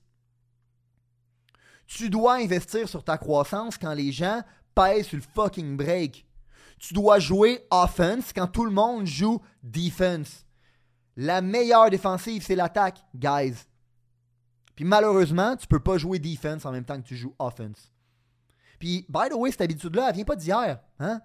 Tu 1.88 2.10
dois 2.10 2.36
investir 2.36 2.88
sur 2.88 3.04
ta 3.04 3.18
croissance 3.18 3.78
quand 3.78 3.94
les 3.94 4.12
gens 4.12 4.42
pèsent 4.76 5.08
sur 5.08 5.18
le 5.18 5.24
fucking 5.34 5.78
break. 5.78 6.26
Tu 6.78 6.94
dois 6.94 7.20
jouer 7.20 7.66
offense 7.72 8.32
quand 8.34 8.48
tout 8.48 8.66
le 8.66 8.72
monde 8.72 9.06
joue 9.06 9.42
defense. 9.64 10.46
La 11.16 11.42
meilleure 11.42 11.90
défensive, 11.90 12.44
c'est 12.44 12.56
l'attaque, 12.56 13.04
guys. 13.16 13.56
Puis 14.76 14.86
malheureusement, 14.86 15.56
tu 15.56 15.68
peux 15.68 15.80
pas 15.80 15.98
jouer 15.98 16.20
defense 16.20 16.66
en 16.66 16.72
même 16.72 16.86
temps 16.86 17.02
que 17.02 17.08
tu 17.08 17.18
joues 17.18 17.36
offense. 17.40 17.92
Puis, 18.80 19.06
by 19.10 19.30
the 19.30 19.36
way, 19.36 19.52
cette 19.52 19.62
habitude-là, 19.62 20.08
elle 20.10 20.16
vient 20.16 20.24
pas 20.24 20.36
d'hier. 20.36 20.80
Hein? 21.00 21.22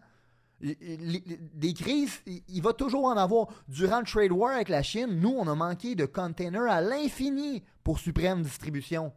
Des 0.61 1.75
crises, 1.75 2.21
il 2.27 2.63
va 2.63 2.73
toujours 2.73 3.05
en 3.05 3.17
avoir. 3.17 3.49
Durant 3.69 4.01
le 4.01 4.07
trade 4.07 4.33
war 4.33 4.55
avec 4.55 4.69
la 4.69 4.83
Chine, 4.83 5.21
nous, 5.21 5.35
on 5.37 5.47
a 5.47 5.55
manqué 5.55 5.95
de 5.95 6.07
containers 6.07 6.71
à 6.71 6.81
l'infini 6.81 7.63
pour 7.83 7.99
Supreme 7.99 8.43
Distribution. 8.43 9.13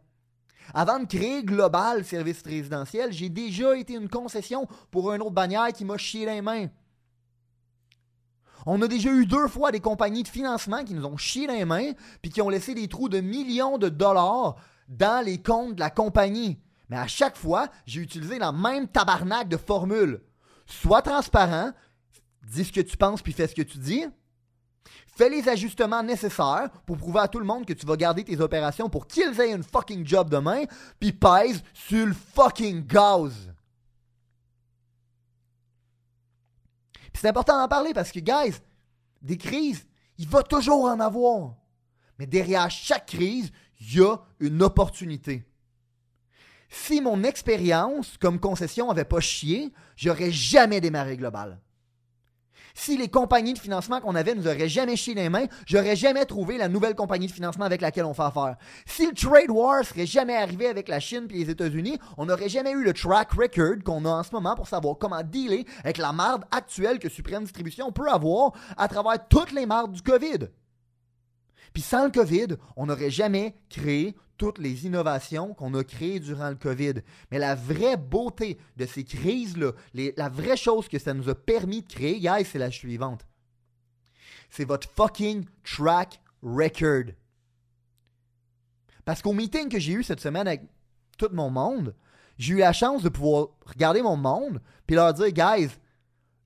Avant 0.74 1.00
de 1.00 1.06
créer 1.06 1.42
Global 1.42 2.04
Service 2.04 2.42
Résidentiel, 2.42 3.12
j'ai 3.12 3.30
déjà 3.30 3.76
été 3.76 3.94
une 3.94 4.08
concession 4.08 4.66
pour 4.90 5.12
un 5.12 5.20
autre 5.20 5.30
bannière 5.30 5.72
qui 5.72 5.84
m'a 5.84 5.96
chié 5.96 6.26
les 6.26 6.42
mains. 6.42 6.66
On 8.66 8.82
a 8.82 8.88
déjà 8.88 9.10
eu 9.10 9.24
deux 9.24 9.48
fois 9.48 9.72
des 9.72 9.80
compagnies 9.80 10.24
de 10.24 10.28
financement 10.28 10.84
qui 10.84 10.92
nous 10.92 11.06
ont 11.06 11.16
chié 11.16 11.46
les 11.46 11.64
mains 11.64 11.92
puis 12.20 12.30
qui 12.30 12.42
ont 12.42 12.50
laissé 12.50 12.74
des 12.74 12.88
trous 12.88 13.08
de 13.08 13.20
millions 13.20 13.78
de 13.78 13.88
dollars 13.88 14.56
dans 14.88 15.24
les 15.24 15.40
comptes 15.40 15.76
de 15.76 15.80
la 15.80 15.90
compagnie. 15.90 16.58
Mais 16.88 16.96
à 16.96 17.06
chaque 17.06 17.36
fois, 17.36 17.68
j'ai 17.86 18.00
utilisé 18.00 18.38
la 18.38 18.52
même 18.52 18.88
tabarnak 18.88 19.48
de 19.48 19.56
formule. 19.56 20.22
Sois 20.66 21.02
transparent, 21.02 21.72
dis 22.42 22.64
ce 22.64 22.72
que 22.72 22.80
tu 22.80 22.96
penses 22.96 23.22
puis 23.22 23.32
fais 23.32 23.46
ce 23.46 23.54
que 23.54 23.62
tu 23.62 23.78
dis. 23.78 24.04
Fais 25.06 25.28
les 25.28 25.48
ajustements 25.48 26.02
nécessaires 26.02 26.70
pour 26.86 26.96
prouver 26.96 27.20
à 27.20 27.28
tout 27.28 27.40
le 27.40 27.44
monde 27.44 27.66
que 27.66 27.72
tu 27.72 27.84
vas 27.84 27.96
garder 27.96 28.24
tes 28.24 28.40
opérations 28.40 28.88
pour 28.88 29.06
qu'ils 29.06 29.40
aient 29.40 29.52
une 29.52 29.64
fucking 29.64 30.06
job 30.06 30.30
demain, 30.30 30.64
puis 31.00 31.12
pèse 31.12 31.62
sur 31.74 32.06
le 32.06 32.14
fucking 32.14 32.86
gaz. 32.86 33.52
Puis 37.12 37.20
c'est 37.20 37.28
important 37.28 37.58
d'en 37.58 37.66
parler 37.66 37.92
parce 37.92 38.12
que, 38.12 38.20
guys, 38.20 38.54
des 39.20 39.36
crises, 39.36 39.86
il 40.18 40.28
va 40.28 40.42
toujours 40.44 40.84
en 40.84 41.00
avoir. 41.00 41.54
Mais 42.18 42.26
derrière 42.26 42.70
chaque 42.70 43.06
crise, 43.06 43.50
il 43.80 43.96
y 43.96 44.00
a 44.00 44.16
une 44.38 44.62
opportunité. 44.62 45.47
Si 46.68 47.00
mon 47.00 47.22
expérience 47.24 48.16
comme 48.18 48.38
concession 48.38 48.90
avait 48.90 49.04
pas 49.04 49.20
chié, 49.20 49.72
j'aurais 49.96 50.30
jamais 50.30 50.80
démarré 50.80 51.16
Global. 51.16 51.58
Si 52.74 52.96
les 52.96 53.08
compagnies 53.08 53.54
de 53.54 53.58
financement 53.58 54.00
qu'on 54.00 54.14
avait 54.14 54.36
nous 54.36 54.46
auraient 54.46 54.68
jamais 54.68 54.94
chié 54.94 55.12
les 55.12 55.28
mains, 55.28 55.46
j'aurais 55.66 55.96
jamais 55.96 56.24
trouvé 56.26 56.58
la 56.58 56.68
nouvelle 56.68 56.94
compagnie 56.94 57.26
de 57.26 57.32
financement 57.32 57.64
avec 57.64 57.80
laquelle 57.80 58.04
on 58.04 58.14
fait 58.14 58.22
affaire. 58.22 58.56
Si 58.86 59.04
le 59.04 59.14
trade 59.14 59.50
war 59.50 59.84
serait 59.84 60.06
jamais 60.06 60.36
arrivé 60.36 60.68
avec 60.68 60.86
la 60.86 61.00
Chine 61.00 61.26
et 61.30 61.44
les 61.44 61.50
États-Unis, 61.50 61.98
on 62.18 62.26
n'aurait 62.26 62.48
jamais 62.48 62.70
eu 62.70 62.84
le 62.84 62.92
track 62.92 63.32
record 63.32 63.82
qu'on 63.84 64.04
a 64.04 64.10
en 64.10 64.22
ce 64.22 64.30
moment 64.32 64.54
pour 64.54 64.68
savoir 64.68 64.96
comment 64.96 65.24
dealer 65.24 65.64
avec 65.80 65.98
la 65.98 66.12
marde 66.12 66.44
actuelle 66.52 67.00
que 67.00 67.08
Supreme 67.08 67.42
Distribution 67.42 67.90
peut 67.90 68.08
avoir 68.08 68.52
à 68.76 68.86
travers 68.86 69.26
toutes 69.28 69.50
les 69.50 69.66
mardes 69.66 69.92
du 69.92 70.02
COVID. 70.02 70.48
Puis 71.72 71.82
sans 71.82 72.04
le 72.04 72.10
COVID, 72.12 72.56
on 72.76 72.86
n'aurait 72.86 73.10
jamais 73.10 73.56
créé 73.68 74.14
toutes 74.38 74.58
les 74.58 74.86
innovations 74.86 75.52
qu'on 75.52 75.74
a 75.74 75.84
créées 75.84 76.20
durant 76.20 76.48
le 76.48 76.54
COVID. 76.54 76.94
Mais 77.30 77.38
la 77.38 77.54
vraie 77.54 77.96
beauté 77.96 78.58
de 78.76 78.86
ces 78.86 79.04
crises-là, 79.04 79.72
la 79.92 80.28
vraie 80.28 80.56
chose 80.56 80.88
que 80.88 80.98
ça 80.98 81.12
nous 81.12 81.28
a 81.28 81.34
permis 81.34 81.82
de 81.82 81.88
créer, 81.88 82.20
guys, 82.20 82.44
c'est 82.44 82.58
la 82.58 82.70
suivante. 82.70 83.26
C'est 84.48 84.64
votre 84.64 84.88
fucking 84.88 85.44
track 85.64 86.20
record. 86.42 87.12
Parce 89.04 89.20
qu'au 89.20 89.32
meeting 89.32 89.68
que 89.68 89.78
j'ai 89.78 89.92
eu 89.92 90.02
cette 90.02 90.20
semaine 90.20 90.46
avec 90.46 90.62
tout 91.18 91.30
mon 91.32 91.50
monde, 91.50 91.94
j'ai 92.38 92.54
eu 92.54 92.58
la 92.58 92.72
chance 92.72 93.02
de 93.02 93.08
pouvoir 93.08 93.48
regarder 93.66 94.00
mon 94.00 94.16
monde 94.16 94.62
puis 94.86 94.96
leur 94.96 95.12
dire, 95.12 95.32
guys, 95.32 95.70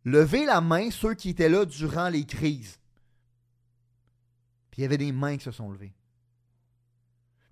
levez 0.05 0.47
la 0.47 0.61
main 0.61 0.91
ceux 0.91 1.15
qui 1.15 1.31
étaient 1.31 1.49
là 1.49 1.65
durant 1.65 2.09
les 2.09 2.25
crises. 2.25 2.81
Puis 4.71 4.81
il 4.81 4.83
y 4.83 4.87
avait 4.87 4.99
des 4.99 5.13
mains 5.13 5.37
qui 5.37 5.45
se 5.45 5.51
sont 5.51 5.71
levées. 5.71 5.93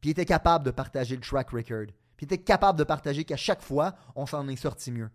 Puis 0.01 0.09
il 0.09 0.13
était 0.13 0.25
capable 0.25 0.65
de 0.65 0.71
partager 0.71 1.15
le 1.15 1.23
track 1.23 1.51
record. 1.51 1.87
Puis 2.17 2.27
il 2.27 2.35
était 2.35 2.43
capable 2.43 2.79
de 2.79 2.85
partager 2.85 3.25
qu'à 3.25 3.37
chaque 3.37 3.63
fois, 3.63 3.95
on 4.15 4.27
s'en 4.27 4.47
est 4.49 4.57
sorti 4.57 4.91
mieux. 4.91 5.11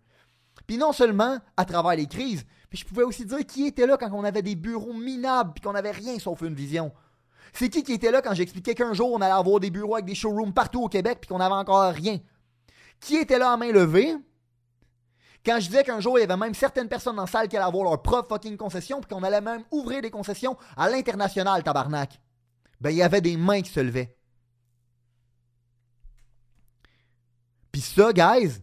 Puis 0.66 0.78
non 0.78 0.92
seulement 0.92 1.38
à 1.56 1.64
travers 1.64 1.96
les 1.96 2.06
crises, 2.06 2.44
puis 2.68 2.78
je 2.78 2.84
pouvais 2.84 3.02
aussi 3.02 3.24
dire 3.24 3.44
qui 3.46 3.66
était 3.66 3.86
là 3.86 3.96
quand 3.96 4.10
on 4.12 4.24
avait 4.24 4.42
des 4.42 4.56
bureaux 4.56 4.92
minables 4.92 5.52
puis 5.54 5.62
qu'on 5.62 5.72
n'avait 5.72 5.90
rien 5.90 6.18
sauf 6.18 6.40
une 6.42 6.54
vision. 6.54 6.92
C'est 7.52 7.68
qui 7.68 7.82
qui 7.82 7.92
était 7.92 8.10
là 8.10 8.22
quand 8.22 8.34
j'expliquais 8.34 8.74
qu'un 8.74 8.92
jour 8.92 9.12
on 9.12 9.20
allait 9.20 9.32
avoir 9.32 9.60
des 9.60 9.70
bureaux 9.70 9.94
avec 9.94 10.06
des 10.06 10.14
showrooms 10.14 10.52
partout 10.52 10.82
au 10.82 10.88
Québec 10.88 11.18
puis 11.20 11.28
qu'on 11.28 11.38
n'avait 11.38 11.54
encore 11.54 11.92
rien. 11.92 12.18
Qui 13.00 13.16
était 13.16 13.38
là 13.38 13.54
en 13.54 13.58
main 13.58 13.70
levée 13.70 14.14
quand 15.44 15.60
je 15.60 15.66
disais 15.66 15.84
qu'un 15.84 16.00
jour 16.00 16.18
il 16.18 16.22
y 16.22 16.24
avait 16.24 16.36
même 16.36 16.54
certaines 16.54 16.88
personnes 16.88 17.16
dans 17.16 17.22
la 17.22 17.28
salle 17.28 17.46
qui 17.46 17.56
allaient 17.56 17.66
avoir 17.66 17.84
leur 17.84 18.02
propre 18.02 18.28
fucking 18.30 18.56
concession 18.56 19.00
puis 19.00 19.08
qu'on 19.08 19.22
allait 19.22 19.40
même 19.40 19.62
ouvrir 19.70 20.02
des 20.02 20.10
concessions 20.10 20.56
à 20.76 20.90
l'international, 20.90 21.62
tabarnak? 21.62 22.20
Ben 22.80 22.90
il 22.90 22.96
y 22.96 23.02
avait 23.02 23.20
des 23.20 23.36
mains 23.36 23.62
qui 23.62 23.70
se 23.70 23.80
levaient. 23.80 24.16
Puis 27.70 27.80
ça, 27.96 28.12
guys, 28.12 28.60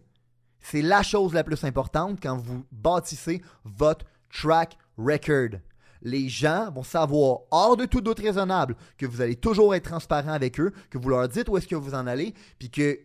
c'est 0.60 0.80
la 0.80 1.02
chose 1.02 1.34
la 1.34 1.42
plus 1.42 1.64
importante 1.64 2.20
quand 2.22 2.36
vous 2.36 2.64
bâtissez 2.70 3.42
votre 3.64 4.06
track 4.30 4.78
record. 4.96 5.58
les 6.02 6.28
gens 6.28 6.70
vont 6.70 6.84
savoir, 6.84 7.40
hors 7.50 7.76
de 7.76 7.84
tout 7.84 8.00
doute 8.00 8.20
raisonnable, 8.20 8.76
que 8.96 9.06
vous 9.06 9.20
allez 9.20 9.34
toujours 9.34 9.74
être 9.74 9.90
transparent 9.90 10.30
avec 10.30 10.60
eux, 10.60 10.72
que 10.88 10.98
vous 10.98 11.08
leur 11.08 11.26
dites 11.28 11.48
où 11.48 11.56
est-ce 11.56 11.66
que 11.66 11.74
vous 11.74 11.94
en 11.94 12.06
allez, 12.06 12.32
puis 12.60 12.70
que 12.70 13.00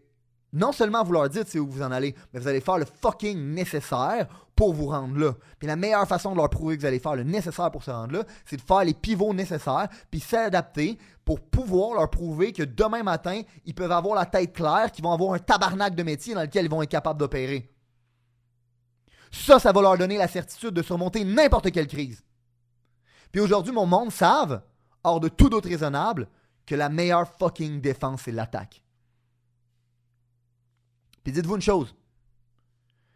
non 0.51 0.71
seulement 0.71 1.03
vous 1.03 1.13
leur 1.13 1.29
dites 1.29 1.47
c'est 1.47 1.59
où 1.59 1.67
vous 1.67 1.81
en 1.81 1.91
allez, 1.91 2.15
mais 2.33 2.39
vous 2.39 2.47
allez 2.47 2.62
faire 2.62 2.77
le 2.77 2.85
fucking 2.85 3.53
nécessaire 3.53 4.27
pour 4.55 4.73
vous 4.73 4.88
rendre 4.88 5.17
là. 5.17 5.33
Puis 5.57 5.67
la 5.67 5.75
meilleure 5.75 6.07
façon 6.07 6.31
de 6.31 6.38
leur 6.38 6.49
prouver 6.49 6.75
que 6.75 6.81
vous 6.81 6.88
allez 6.88 6.99
faire 6.99 7.15
le 7.15 7.23
nécessaire 7.23 7.71
pour 7.71 7.83
se 7.83 7.91
rendre 7.91 8.13
là, 8.13 8.23
c'est 8.45 8.57
de 8.57 8.62
faire 8.62 8.83
les 8.83 8.93
pivots 8.93 9.33
nécessaires, 9.33 9.88
puis 10.09 10.19
s'adapter 10.19 10.97
pour 11.23 11.39
pouvoir 11.39 11.93
leur 11.93 12.09
prouver 12.09 12.51
que 12.51 12.63
demain 12.63 13.03
matin, 13.03 13.41
ils 13.65 13.75
peuvent 13.75 13.91
avoir 13.91 14.15
la 14.15 14.25
tête 14.25 14.53
claire, 14.53 14.91
qu'ils 14.91 15.03
vont 15.03 15.13
avoir 15.13 15.33
un 15.33 15.39
tabarnak 15.39 15.95
de 15.95 16.03
métier 16.03 16.33
dans 16.33 16.41
lequel 16.41 16.65
ils 16.65 16.71
vont 16.71 16.81
être 16.81 16.89
capables 16.89 17.19
d'opérer. 17.19 17.71
Ça, 19.31 19.59
ça 19.59 19.71
va 19.71 19.81
leur 19.81 19.97
donner 19.97 20.17
la 20.17 20.27
certitude 20.27 20.71
de 20.71 20.81
surmonter 20.81 21.23
n'importe 21.23 21.71
quelle 21.71 21.88
crise. 21.88 22.23
Puis 23.31 23.41
aujourd'hui, 23.41 23.71
mon 23.71 23.85
monde 23.85 24.12
savent, 24.12 24.62
hors 25.03 25.19
de 25.19 25.29
tout 25.29 25.49
doute 25.49 25.65
raisonnable, 25.65 26.27
que 26.65 26.75
la 26.75 26.89
meilleure 26.89 27.27
fucking 27.38 27.79
défense, 27.79 28.23
c'est 28.25 28.31
l'attaque. 28.31 28.83
Puis 31.23 31.34
dites-vous 31.34 31.55
une 31.55 31.62
chose. 31.62 31.95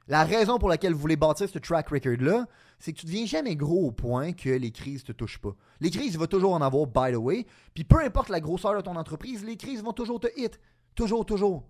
La 0.08 0.26
raison 0.26 0.60
pour 0.60 0.68
laquelle 0.68 0.94
vous 0.94 1.00
voulez 1.00 1.16
bâtir 1.16 1.48
ce 1.48 1.60
track 1.60 1.90
record-là, 1.90 2.46
c'est 2.78 2.92
que 2.92 3.00
tu 3.00 3.06
deviens 3.06 3.26
jamais 3.26 3.56
gros 3.56 3.88
au 3.88 3.92
point 3.92 4.34
que 4.34 4.50
les 4.50 4.72
crises 4.72 5.04
te 5.04 5.14
touchent 5.14 5.40
pas. 5.40 5.56
Les 5.80 5.90
crises, 5.90 6.14
il 6.14 6.20
va 6.20 6.28
toujours 6.28 6.54
en 6.54 6.62
avoir, 6.62 6.88
by 6.88 7.14
the 7.14 7.18
way. 7.18 7.46
Puis 7.74 7.86
peu 7.86 8.04
importe 8.04 8.28
la 8.28 8.42
grosseur 8.42 8.76
de 8.76 8.82
ton 8.82 8.98
entreprise, 8.98 9.46
les 9.46 9.56
crises 9.56 9.82
vont 9.82 9.94
toujours 9.94 10.20
te 10.20 10.28
hit. 10.36 10.60
Toujours, 10.94 11.26
toujours. 11.26 11.64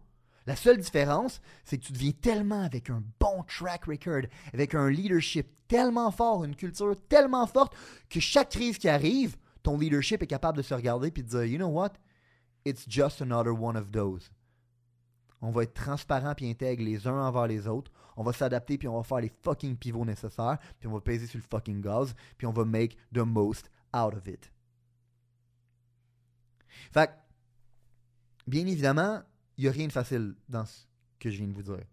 La 0.48 0.56
seule 0.56 0.80
différence, 0.80 1.42
c'est 1.64 1.78
que 1.78 1.86
tu 1.86 1.94
deviens 1.94 2.12
tellement 2.12 2.64
avec 2.64 2.90
un 2.90 3.04
bon 3.20 3.44
track 3.48 3.86
record, 3.86 4.24
avec 4.52 4.74
un 4.74 4.90
leadership 4.90 5.48
tellement 5.68 6.12
fort, 6.12 6.44
une 6.44 6.56
culture 6.56 6.96
tellement 7.08 7.48
forte, 7.48 7.76
que 8.10 8.20
chaque 8.20 8.50
crise 8.50 8.78
qui 8.78 8.90
arrive, 8.90 9.38
ton 9.62 9.78
leadership 9.78 10.22
est 10.24 10.28
capable 10.28 10.58
de 10.58 10.64
se 10.64 10.74
regarder 10.74 11.08
et 11.08 11.12
de 11.12 11.22
dire, 11.22 11.46
you 11.46 11.58
know 11.58 11.70
what? 11.70 11.94
It's 12.66 12.86
just 12.88 13.22
another 13.22 13.54
one 13.54 13.78
of 13.78 13.92
those. 13.92 14.30
On 15.46 15.52
va 15.52 15.64
être 15.64 15.74
transparent 15.74 16.34
puis 16.34 16.50
intègre 16.50 16.86
les 16.86 17.06
uns 17.06 17.20
envers 17.20 17.48
les 17.48 17.68
autres. 17.68 17.92
On 18.16 18.24
va 18.24 18.32
s'adapter 18.32 18.78
puis 18.78 18.88
on 18.88 18.96
va 18.96 19.04
faire 19.04 19.20
les 19.20 19.32
fucking 19.44 19.76
pivots 19.76 20.06
nécessaires. 20.06 20.58
Puis 20.80 20.88
on 20.88 20.94
va 20.94 21.02
peser 21.02 21.28
sur 21.28 21.38
le 21.38 21.44
fucking 21.44 21.82
gaz. 21.82 22.16
Puis 22.38 22.48
on 22.48 22.54
va 22.54 22.64
make 22.64 22.96
the 23.14 23.20
most 23.20 23.70
out 23.94 24.14
of 24.16 24.26
it. 24.26 24.50
Fait 26.94 27.10
bien 28.48 28.66
évidemment, 28.66 29.22
il 29.58 29.66
n'y 29.66 29.68
a 29.68 29.74
rien 29.74 29.88
de 29.88 29.92
facile 29.92 30.34
dans 30.48 30.66
ce 30.66 30.86
que 31.20 31.30
je 31.30 31.38
viens 31.40 31.48
de 31.48 31.54
vous 31.54 31.62
dire. 31.62 31.86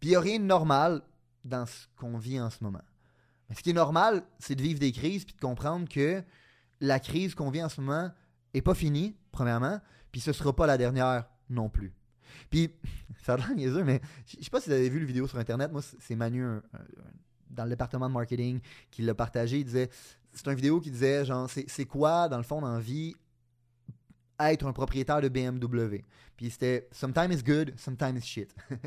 Puis 0.00 0.08
il 0.08 0.12
n'y 0.12 0.16
a 0.16 0.20
rien 0.20 0.38
de 0.38 0.44
normal 0.44 1.02
dans 1.44 1.66
ce 1.66 1.88
qu'on 1.96 2.16
vit 2.16 2.40
en 2.40 2.48
ce 2.48 2.64
moment. 2.64 2.82
Ce 3.54 3.62
qui 3.62 3.70
est 3.70 3.74
normal, 3.74 4.24
c'est 4.38 4.54
de 4.54 4.62
vivre 4.62 4.80
des 4.80 4.92
crises 4.92 5.26
puis 5.26 5.34
de 5.34 5.40
comprendre 5.40 5.86
que 5.86 6.24
la 6.80 6.98
crise 6.98 7.34
qu'on 7.34 7.50
vit 7.50 7.62
en 7.62 7.68
ce 7.68 7.82
moment 7.82 8.10
n'est 8.54 8.62
pas 8.62 8.74
finie, 8.74 9.16
premièrement, 9.32 9.80
puis 10.12 10.22
ce 10.22 10.30
ne 10.30 10.34
sera 10.34 10.56
pas 10.56 10.66
la 10.66 10.78
dernière 10.78 11.26
non 11.50 11.68
plus. 11.68 11.94
Puis, 12.50 12.70
ça 13.24 13.34
a 13.34 13.36
l'air 13.36 13.54
niaiseux, 13.54 13.84
mais 13.84 14.00
je 14.26 14.42
sais 14.42 14.50
pas 14.50 14.60
si 14.60 14.68
vous 14.68 14.74
avez 14.74 14.88
vu 14.88 15.00
le 15.00 15.06
vidéo 15.06 15.26
sur 15.26 15.38
Internet. 15.38 15.72
Moi, 15.72 15.82
c'est 15.82 16.16
Manu, 16.16 16.44
dans 17.50 17.64
le 17.64 17.70
département 17.70 18.08
de 18.08 18.14
marketing, 18.14 18.60
qui 18.90 19.02
l'a 19.02 19.14
partagé. 19.14 19.58
Il 19.58 19.64
disait 19.64 19.88
c'est 20.36 20.46
une 20.46 20.54
vidéo 20.54 20.80
qui 20.80 20.90
disait, 20.90 21.24
genre, 21.24 21.48
c'est 21.48 21.86
quoi, 21.86 22.28
dans 22.28 22.36
le 22.36 22.42
fond, 22.42 22.60
dans 22.60 22.74
la 22.74 22.80
vie, 22.80 23.14
être 24.38 24.66
un 24.66 24.72
propriétaire 24.72 25.20
de 25.20 25.28
BMW. 25.28 26.04
Puis 26.36 26.50
c'était 26.50 26.88
Sometimes 26.92 27.32
it's 27.32 27.42
good, 27.42 27.72
sometimes 27.78 28.18
it's 28.18 28.26
shit. 28.26 28.54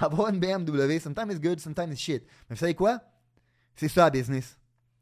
Avoir 0.00 0.30
une 0.30 0.40
BMW, 0.40 0.98
sometimes 0.98 1.30
it's 1.30 1.40
good, 1.40 1.60
sometimes 1.60 1.92
it's 1.92 2.00
shit. 2.00 2.24
Mais 2.48 2.56
vous 2.56 2.60
savez 2.60 2.74
quoi? 2.74 3.00
C'est 3.76 3.88
ça 3.88 4.04
la 4.04 4.10
business. 4.10 4.58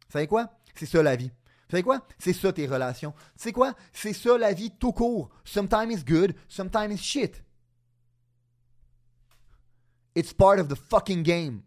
Vous 0.08 0.12
savez 0.12 0.26
quoi? 0.26 0.50
C'est 0.74 0.86
ça 0.86 1.02
la 1.02 1.14
vie. 1.14 1.28
Vous 1.28 1.70
savez 1.70 1.82
quoi? 1.84 2.04
C'est 2.18 2.32
ça 2.32 2.52
tes 2.52 2.66
relations. 2.66 3.14
C'est 3.36 3.52
quoi? 3.52 3.74
C'est 3.92 4.12
ça 4.12 4.36
la 4.36 4.52
vie 4.52 4.72
tout 4.72 4.92
court. 4.92 5.30
Sometimes 5.44 5.90
it's 5.90 6.04
good, 6.04 6.34
sometimes 6.48 6.90
it's 6.90 7.02
shit. 7.02 7.42
It's 10.16 10.32
part 10.32 10.58
of 10.58 10.68
the 10.68 10.74
fucking 10.74 11.22
game. 11.22 11.60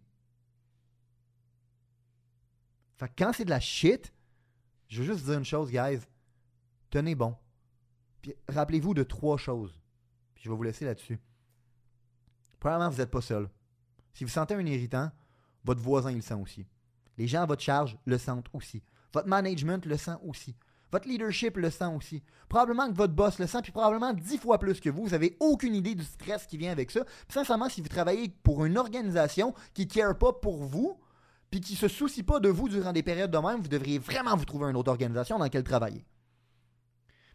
Fait 2.98 3.08
que 3.08 3.14
quand 3.18 3.32
c'est 3.32 3.46
de 3.46 3.50
la 3.52 3.60
shit, 3.60 4.12
je 4.88 5.02
veux 5.02 5.14
juste 5.14 5.26
dire 5.26 5.38
une 5.38 5.46
chose, 5.46 5.70
guys. 5.70 6.00
Tenez 6.90 7.14
bon. 7.14 7.38
Puis 8.22 8.34
rappelez-vous 8.48 8.96
de 8.96 9.04
trois 9.04 9.38
choses. 9.38 9.80
Puis 10.34 10.44
je 10.44 10.50
vais 10.50 10.56
vous 10.56 10.64
laisser 10.64 10.84
là-dessus. 10.84 11.20
Premièrement, 12.60 12.90
vous 12.90 12.98
n'êtes 12.98 13.12
pas 13.12 13.22
seul. 13.22 13.48
Si 14.14 14.24
vous 14.24 14.30
sentez 14.30 14.56
un 14.56 14.66
irritant, 14.66 15.12
votre 15.64 15.82
voisin 15.82 16.12
le 16.12 16.22
sent 16.22 16.34
aussi. 16.34 16.66
Les 17.18 17.28
gens 17.28 17.44
à 17.44 17.46
votre 17.46 17.62
charge 17.62 17.98
le 18.06 18.18
sentent 18.18 18.50
aussi. 18.54 18.82
Votre 19.14 19.28
management 19.28 19.86
le 19.86 19.96
sent 19.96 20.18
aussi. 20.24 20.56
Votre 20.92 21.08
leadership 21.08 21.58
le 21.58 21.70
sent 21.70 21.86
aussi. 21.96 22.24
Probablement 22.48 22.90
que 22.90 22.96
votre 22.96 23.14
boss 23.14 23.38
le 23.40 23.48
sent, 23.48 23.62
puis 23.62 23.72
probablement 23.72 24.14
dix 24.14 24.38
fois 24.38 24.58
plus 24.58 24.80
que 24.80 24.90
vous. 24.90 25.04
Vous 25.04 25.12
n'avez 25.12 25.38
aucune 25.40 25.76
idée 25.76 25.94
du 25.94 26.04
stress 26.04 26.48
qui 26.48 26.58
vient 26.58 26.72
avec 26.72 26.90
ça. 26.90 27.04
Puis 27.04 27.34
sincèrement, 27.34 27.70
si 27.70 27.82
vous 27.82 27.90
travaillez 27.90 28.30
pour 28.44 28.66
une 28.66 28.78
organisation 28.78 29.54
qui 29.74 29.86
ne 29.86 29.92
care 29.92 30.18
pas 30.18 30.34
pour 30.34 30.64
vous, 30.64 31.00
puis 31.52 31.62
qui 31.62 31.74
ne 31.74 31.78
se 31.78 31.88
soucie 31.88 32.24
pas 32.24 32.40
de 32.40 32.50
vous 32.50 32.70
durant 32.70 32.92
des 32.92 33.04
périodes 33.04 33.32
de 33.32 33.38
même, 33.38 33.62
vous 33.62 33.68
devriez 33.68 34.00
vraiment 34.00 34.36
vous 34.36 34.46
trouver 34.46 34.70
une 34.70 34.76
autre 34.76 34.92
organisation 34.92 35.38
dans 35.38 35.46
laquelle 35.46 35.64
travailler. 35.64 36.06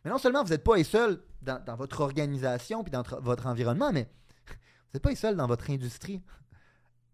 Mais 0.04 0.10
non 0.10 0.18
seulement 0.18 0.42
vous 0.42 0.50
n'êtes 0.50 0.64
pas 0.64 0.76
les 0.76 0.84
seuls 0.84 1.22
dans, 1.42 1.62
dans, 1.64 1.76
votre 1.76 2.00
organisation 2.00 2.82
puis 2.84 2.90
dans 2.90 3.02
votre 3.20 3.46
environnement, 3.46 3.92
mais 3.92 4.08
vous 4.48 4.90
n'êtes 4.94 5.02
pas 5.02 5.10
les 5.10 5.16
seuls 5.16 5.36
dans 5.36 5.46
votre 5.46 5.70
industrie 5.70 6.22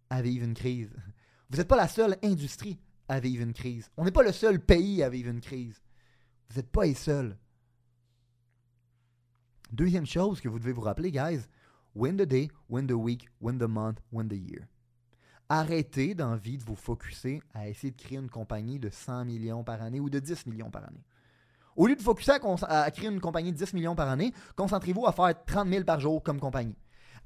à 0.08 0.22
vivre 0.22 0.44
une 0.44 0.54
crise. 0.54 0.90
Vous 1.50 1.58
n'êtes 1.58 1.68
pas 1.68 1.76
la 1.76 1.88
seule 1.88 2.16
industrie 2.22 2.78
à 3.08 3.20
vivre 3.20 3.42
une 3.42 3.52
crise. 3.52 3.90
On 3.96 4.04
n'est 4.04 4.10
pas 4.10 4.22
le 4.22 4.32
seul 4.32 4.60
pays 4.60 5.02
à 5.02 5.08
vivre 5.08 5.30
une 5.30 5.40
crise. 5.40 5.80
Vous 6.50 6.56
n'êtes 6.56 6.70
pas 6.70 6.84
les 6.84 6.94
seuls. 6.94 7.36
Deuxième 9.70 10.06
chose 10.06 10.40
que 10.40 10.48
vous 10.48 10.58
devez 10.58 10.72
vous 10.72 10.80
rappeler, 10.80 11.12
guys, 11.12 11.46
win 11.94 12.16
the 12.16 12.22
day, 12.22 12.48
win 12.68 12.88
the 12.88 12.92
week, 12.92 13.28
win 13.40 13.58
the 13.58 13.68
month, 13.68 13.98
win 14.10 14.28
the 14.28 14.32
year. 14.32 14.66
Arrêtez 15.48 16.14
d'envie 16.14 16.58
de 16.58 16.64
vous 16.64 16.74
focuser 16.74 17.40
à 17.54 17.68
essayer 17.68 17.92
de 17.92 17.96
créer 17.96 18.18
une 18.18 18.30
compagnie 18.30 18.80
de 18.80 18.90
100 18.90 19.26
millions 19.26 19.62
par 19.62 19.80
année 19.80 20.00
ou 20.00 20.10
de 20.10 20.18
10 20.18 20.46
millions 20.46 20.70
par 20.70 20.84
année. 20.84 21.04
Au 21.76 21.86
lieu 21.86 21.94
de 21.94 22.02
focuser 22.02 22.32
à, 22.32 22.82
à 22.82 22.90
créer 22.90 23.10
une 23.10 23.20
compagnie 23.20 23.52
de 23.52 23.56
10 23.56 23.74
millions 23.74 23.94
par 23.94 24.08
année, 24.08 24.32
concentrez-vous 24.56 25.06
à 25.06 25.12
faire 25.12 25.32
30 25.44 25.68
000 25.68 25.84
par 25.84 26.00
jour 26.00 26.20
comme 26.22 26.40
compagnie. 26.40 26.76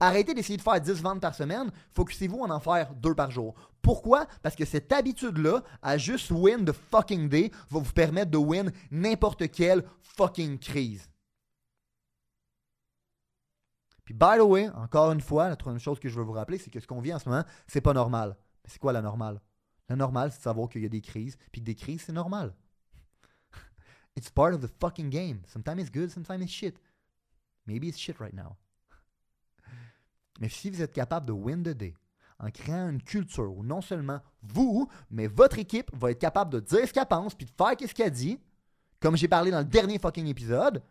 Arrêtez 0.01 0.35
d'essayer 0.35 0.57
de 0.57 0.63
faire 0.63 0.81
10 0.81 1.03
ventes 1.03 1.21
par 1.21 1.35
semaine, 1.35 1.71
focussez-vous 1.93 2.41
en 2.41 2.51
en 2.51 2.61
faire 2.61 2.95
2 2.95 3.15
par 3.15 3.31
jour. 3.31 3.55
Pourquoi? 3.81 4.27
Parce 4.43 4.57
que 4.57 4.65
cette 4.65 4.93
habitude-là, 4.93 5.63
à 5.83 5.99
juste 5.99 6.31
win 6.31 6.65
the 6.65 6.73
fucking 6.73 7.29
day, 7.29 7.51
va 7.71 7.81
vous 7.81 7.93
permettre 7.93 8.31
de 8.31 8.39
win 8.39 8.73
n'importe 8.91 9.51
quelle 9.51 9.85
fucking 10.01 10.59
crise. 10.59 11.09
Puis, 14.05 14.15
by 14.15 14.37
the 14.39 14.43
way, 14.43 14.69
encore 14.71 15.13
une 15.13 15.21
fois, 15.21 15.49
la 15.49 15.57
troisième 15.57 15.81
chose 15.81 15.99
que 15.99 16.09
je 16.09 16.17
veux 16.17 16.25
vous 16.25 16.33
rappeler, 16.33 16.59
c'est 16.59 16.71
que 16.71 16.81
ce 16.81 16.87
qu'on 16.87 17.01
vit 17.01 17.15
en 17.15 17.19
ce 17.19 17.29
moment, 17.29 17.45
c'est 17.67 17.81
pas 17.81 17.95
normal. 17.95 18.37
Mais 18.63 18.71
c'est 18.71 18.79
quoi 18.79 18.93
la 18.93 19.01
normale? 19.01 19.41
La 19.89 19.97
normale, 19.97 20.31
c'est 20.31 20.39
de 20.39 20.43
savoir 20.43 20.69
qu'il 20.69 20.83
y 20.83 20.87
a 20.87 20.91
des 20.91 21.01
crises, 21.01 21.37
puis 21.53 21.61
que 21.61 21.67
des 21.67 21.75
crises, 21.75 22.03
c'est 22.07 22.13
normal. 22.13 22.55
It's 24.17 24.31
part 24.31 24.55
of 24.55 24.61
the 24.61 24.71
fucking 24.81 25.09
game. 25.11 25.41
Sometimes 25.47 25.81
it's 25.81 25.91
good, 25.91 26.11
sometimes 26.11 26.43
it's 26.43 26.53
shit. 26.53 26.79
Maybe 27.67 27.89
it's 27.89 27.99
shit 27.99 28.19
right 28.19 28.35
now. 28.35 28.57
Mais 30.41 30.49
si 30.49 30.71
vous 30.71 30.83
êtes 30.83 30.93
capable 30.93 31.27
de 31.27 31.33
win 31.33 31.63
the 31.63 31.69
day 31.69 31.95
en 32.41 32.51
créant 32.51 32.89
une 32.89 33.03
culture 33.03 33.57
où 33.57 33.63
non 33.63 33.81
seulement 33.81 34.21
vous, 34.43 34.89
mais 35.11 35.27
votre 35.27 35.59
équipe 35.59 35.91
va 35.95 36.11
être 36.11 36.19
capable 36.19 36.53
de 36.53 36.61
dire 36.61 36.87
ce 36.87 36.93
qu'elle 36.93 37.07
pense 37.07 37.35
puis 37.35 37.47
de 37.47 37.53
faire 37.57 37.89
ce 37.89 37.95
qu'elle 37.95 38.11
dit, 38.11 38.41
comme 39.01 39.17
j'ai 39.17 39.29
parlé 39.29 39.51
dans 39.51 39.59
le 39.59 39.65
dernier 39.65 39.99
fucking 39.99 40.27
épisode, 40.27 40.83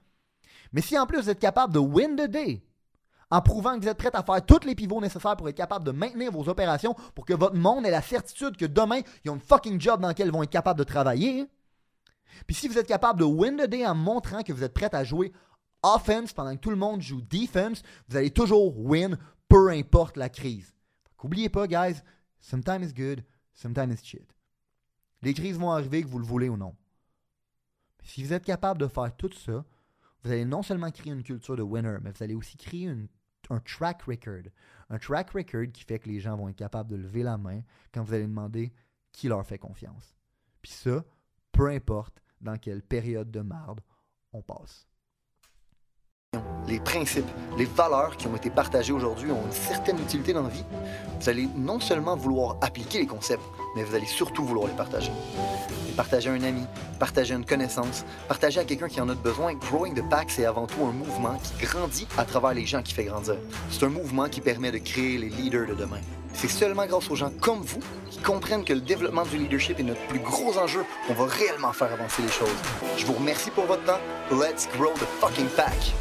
mais 0.72 0.82
si 0.82 0.98
en 0.98 1.06
plus 1.06 1.22
vous 1.22 1.30
êtes 1.30 1.40
capable 1.40 1.74
de 1.74 1.80
win 1.80 2.16
the 2.16 2.30
day 2.30 2.64
en 3.30 3.42
prouvant 3.42 3.76
que 3.76 3.84
vous 3.84 3.90
êtes 3.90 3.98
prêt 3.98 4.12
à 4.14 4.24
faire 4.24 4.46
tous 4.46 4.66
les 4.66 4.76
pivots 4.76 5.02
nécessaires 5.02 5.36
pour 5.36 5.50
être 5.50 5.58
capable 5.58 5.86
de 5.86 5.92
maintenir 5.92 6.32
vos 6.32 6.48
opérations 6.50 6.96
pour 7.16 7.26
que 7.26 7.34
votre 7.34 7.56
monde 7.56 7.86
ait 7.86 7.92
la 7.92 8.02
certitude 8.02 8.56
que 8.56 8.66
demain, 8.66 9.02
ils 9.26 9.32
ont 9.32 9.36
un 9.36 9.40
fucking 9.40 9.82
job 9.82 10.02
dans 10.02 10.10
lequel 10.10 10.28
ils 10.28 10.34
vont 10.34 10.44
être 10.44 10.52
capables 10.52 10.78
de 10.78 10.84
travailler. 10.84 11.48
Puis 12.46 12.56
si 12.56 12.68
vous 12.68 12.78
êtes 12.78 12.88
capable 12.88 13.20
de 13.20 13.26
win 13.26 13.58
the 13.58 13.68
day 13.68 13.86
en 13.86 13.96
montrant 13.96 14.44
que 14.44 14.54
vous 14.54 14.64
êtes 14.64 14.74
prêt 14.74 14.94
à 14.94 15.04
jouer 15.04 15.32
offense 15.82 16.32
pendant 16.32 16.56
que 16.56 16.62
tout 16.62 16.70
le 16.70 16.76
monde 16.76 17.02
joue 17.02 17.22
defense, 17.22 17.82
vous 18.08 18.18
allez 18.18 18.32
toujours 18.32 18.78
win 18.78 19.18
peu 19.54 19.70
importe 19.70 20.18
la 20.18 20.30
crise. 20.30 20.74
N'oubliez 21.22 21.48
pas, 21.48 21.68
guys, 21.68 22.02
sometimes 22.40 22.82
it's 22.82 22.92
good, 22.92 23.24
sometimes 23.54 23.94
it's 23.94 24.04
shit. 24.04 24.36
Les 25.22 25.36
crises 25.36 25.60
vont 25.60 25.70
arriver 25.70 26.02
que 26.02 26.08
vous 26.08 26.18
le 26.18 26.26
voulez 26.26 26.50
ou 26.50 26.58
non. 26.58 26.76
Si 28.02 28.24
vous 28.24 28.34
êtes 28.34 28.44
capable 28.44 28.80
de 28.80 28.88
faire 28.88 29.16
tout 29.16 29.32
ça, 29.32 29.64
vous 30.24 30.32
allez 30.32 30.44
non 30.44 30.64
seulement 30.64 30.90
créer 30.90 31.14
une 31.14 31.22
culture 31.22 31.56
de 31.56 31.62
winner, 31.62 31.98
mais 32.02 32.10
vous 32.10 32.24
allez 32.24 32.34
aussi 32.34 32.58
créer 32.58 32.88
un 32.88 33.60
track 33.60 34.02
record. 34.02 34.52
Un 34.90 34.98
track 34.98 35.30
record 35.30 35.72
qui 35.72 35.84
fait 35.84 36.00
que 36.00 36.10
les 36.10 36.20
gens 36.20 36.36
vont 36.36 36.50
être 36.50 36.56
capables 36.56 36.90
de 36.90 36.96
lever 36.96 37.22
la 37.22 37.38
main 37.38 37.62
quand 37.94 38.02
vous 38.02 38.16
allez 38.16 38.26
demander 38.26 38.74
qui 39.12 39.28
leur 39.28 39.46
fait 39.46 39.60
confiance. 39.60 40.16
Puis 40.64 40.72
ça, 40.72 41.06
peu 41.52 41.70
importe 41.70 42.24
dans 42.42 42.58
quelle 42.58 42.82
période 42.82 43.30
de 43.30 43.42
marde 43.42 43.82
on 44.32 44.42
passe 44.42 44.88
les 46.74 46.80
principes, 46.80 47.30
les 47.56 47.66
valeurs 47.66 48.18
qui 48.18 48.26
ont 48.26 48.36
été 48.36 48.50
partagées 48.50 48.94
aujourd'hui 48.94 49.30
ont 49.32 49.46
une 49.46 49.52
certaine 49.52 50.00
utilité 50.00 50.34
dans 50.34 50.42
la 50.42 50.50
vie, 50.50 50.66
vous 51.20 51.30
allez 51.30 51.48
non 51.56 51.80
seulement 51.80 52.16
vouloir 52.16 52.58
appliquer 52.62 52.98
les 52.98 53.06
concepts, 53.06 53.44
mais 53.76 53.84
vous 53.84 53.94
allez 53.94 54.08
surtout 54.08 54.44
vouloir 54.44 54.68
les 54.68 54.74
partager. 54.74 55.12
Partager 55.96 56.32
à 56.32 56.34
un 56.34 56.42
ami, 56.42 56.64
partager 56.98 57.36
à 57.36 57.38
une 57.38 57.46
connaissance, 57.46 58.06
partager 58.28 58.60
à 58.60 58.64
quelqu'un 58.64 58.88
qui 58.88 59.00
en 59.00 59.08
a 59.10 59.14
besoin. 59.14 59.54
Growing 59.54 59.94
the 59.94 60.10
Pack, 60.10 60.32
c'est 60.32 60.46
avant 60.46 60.66
tout 60.66 60.84
un 60.84 60.92
mouvement 60.92 61.38
qui 61.44 61.64
grandit 61.64 62.08
à 62.18 62.26
travers 62.26 62.56
les 62.56 62.66
gens 62.66 62.82
qui 62.82 62.96
fait 62.96 63.04
grandir. 63.04 63.36
C'est 63.70 63.86
un 63.86 63.90
mouvement 63.90 64.28
qui 64.28 64.42
permet 64.42 64.72
de 64.72 64.80
créer 64.80 65.20
les 65.20 65.30
leaders 65.30 65.68
de 65.68 65.76
demain. 65.76 66.02
C'est 66.34 66.50
seulement 66.50 66.88
grâce 66.88 67.12
aux 67.12 67.16
gens 67.16 67.32
comme 67.40 67.62
vous 67.62 67.82
qui 68.10 68.18
comprennent 68.18 68.66
que 68.66 68.74
le 68.74 68.82
développement 68.82 69.26
du 69.26 69.38
leadership 69.38 69.80
est 69.80 69.84
notre 69.84 70.02
plus 70.08 70.20
gros 70.20 70.58
enjeu 70.58 70.84
qu'on 71.06 71.14
va 71.14 71.26
réellement 71.26 71.72
faire 71.72 71.94
avancer 71.94 72.24
les 72.24 72.32
choses. 72.32 72.50
Je 72.98 73.06
vous 73.06 73.14
remercie 73.14 73.52
pour 73.52 73.66
votre 73.66 73.84
temps. 73.84 74.00
Let's 74.32 74.68
grow 74.76 74.92
the 74.96 75.06
fucking 75.22 75.50
pack! 75.56 75.94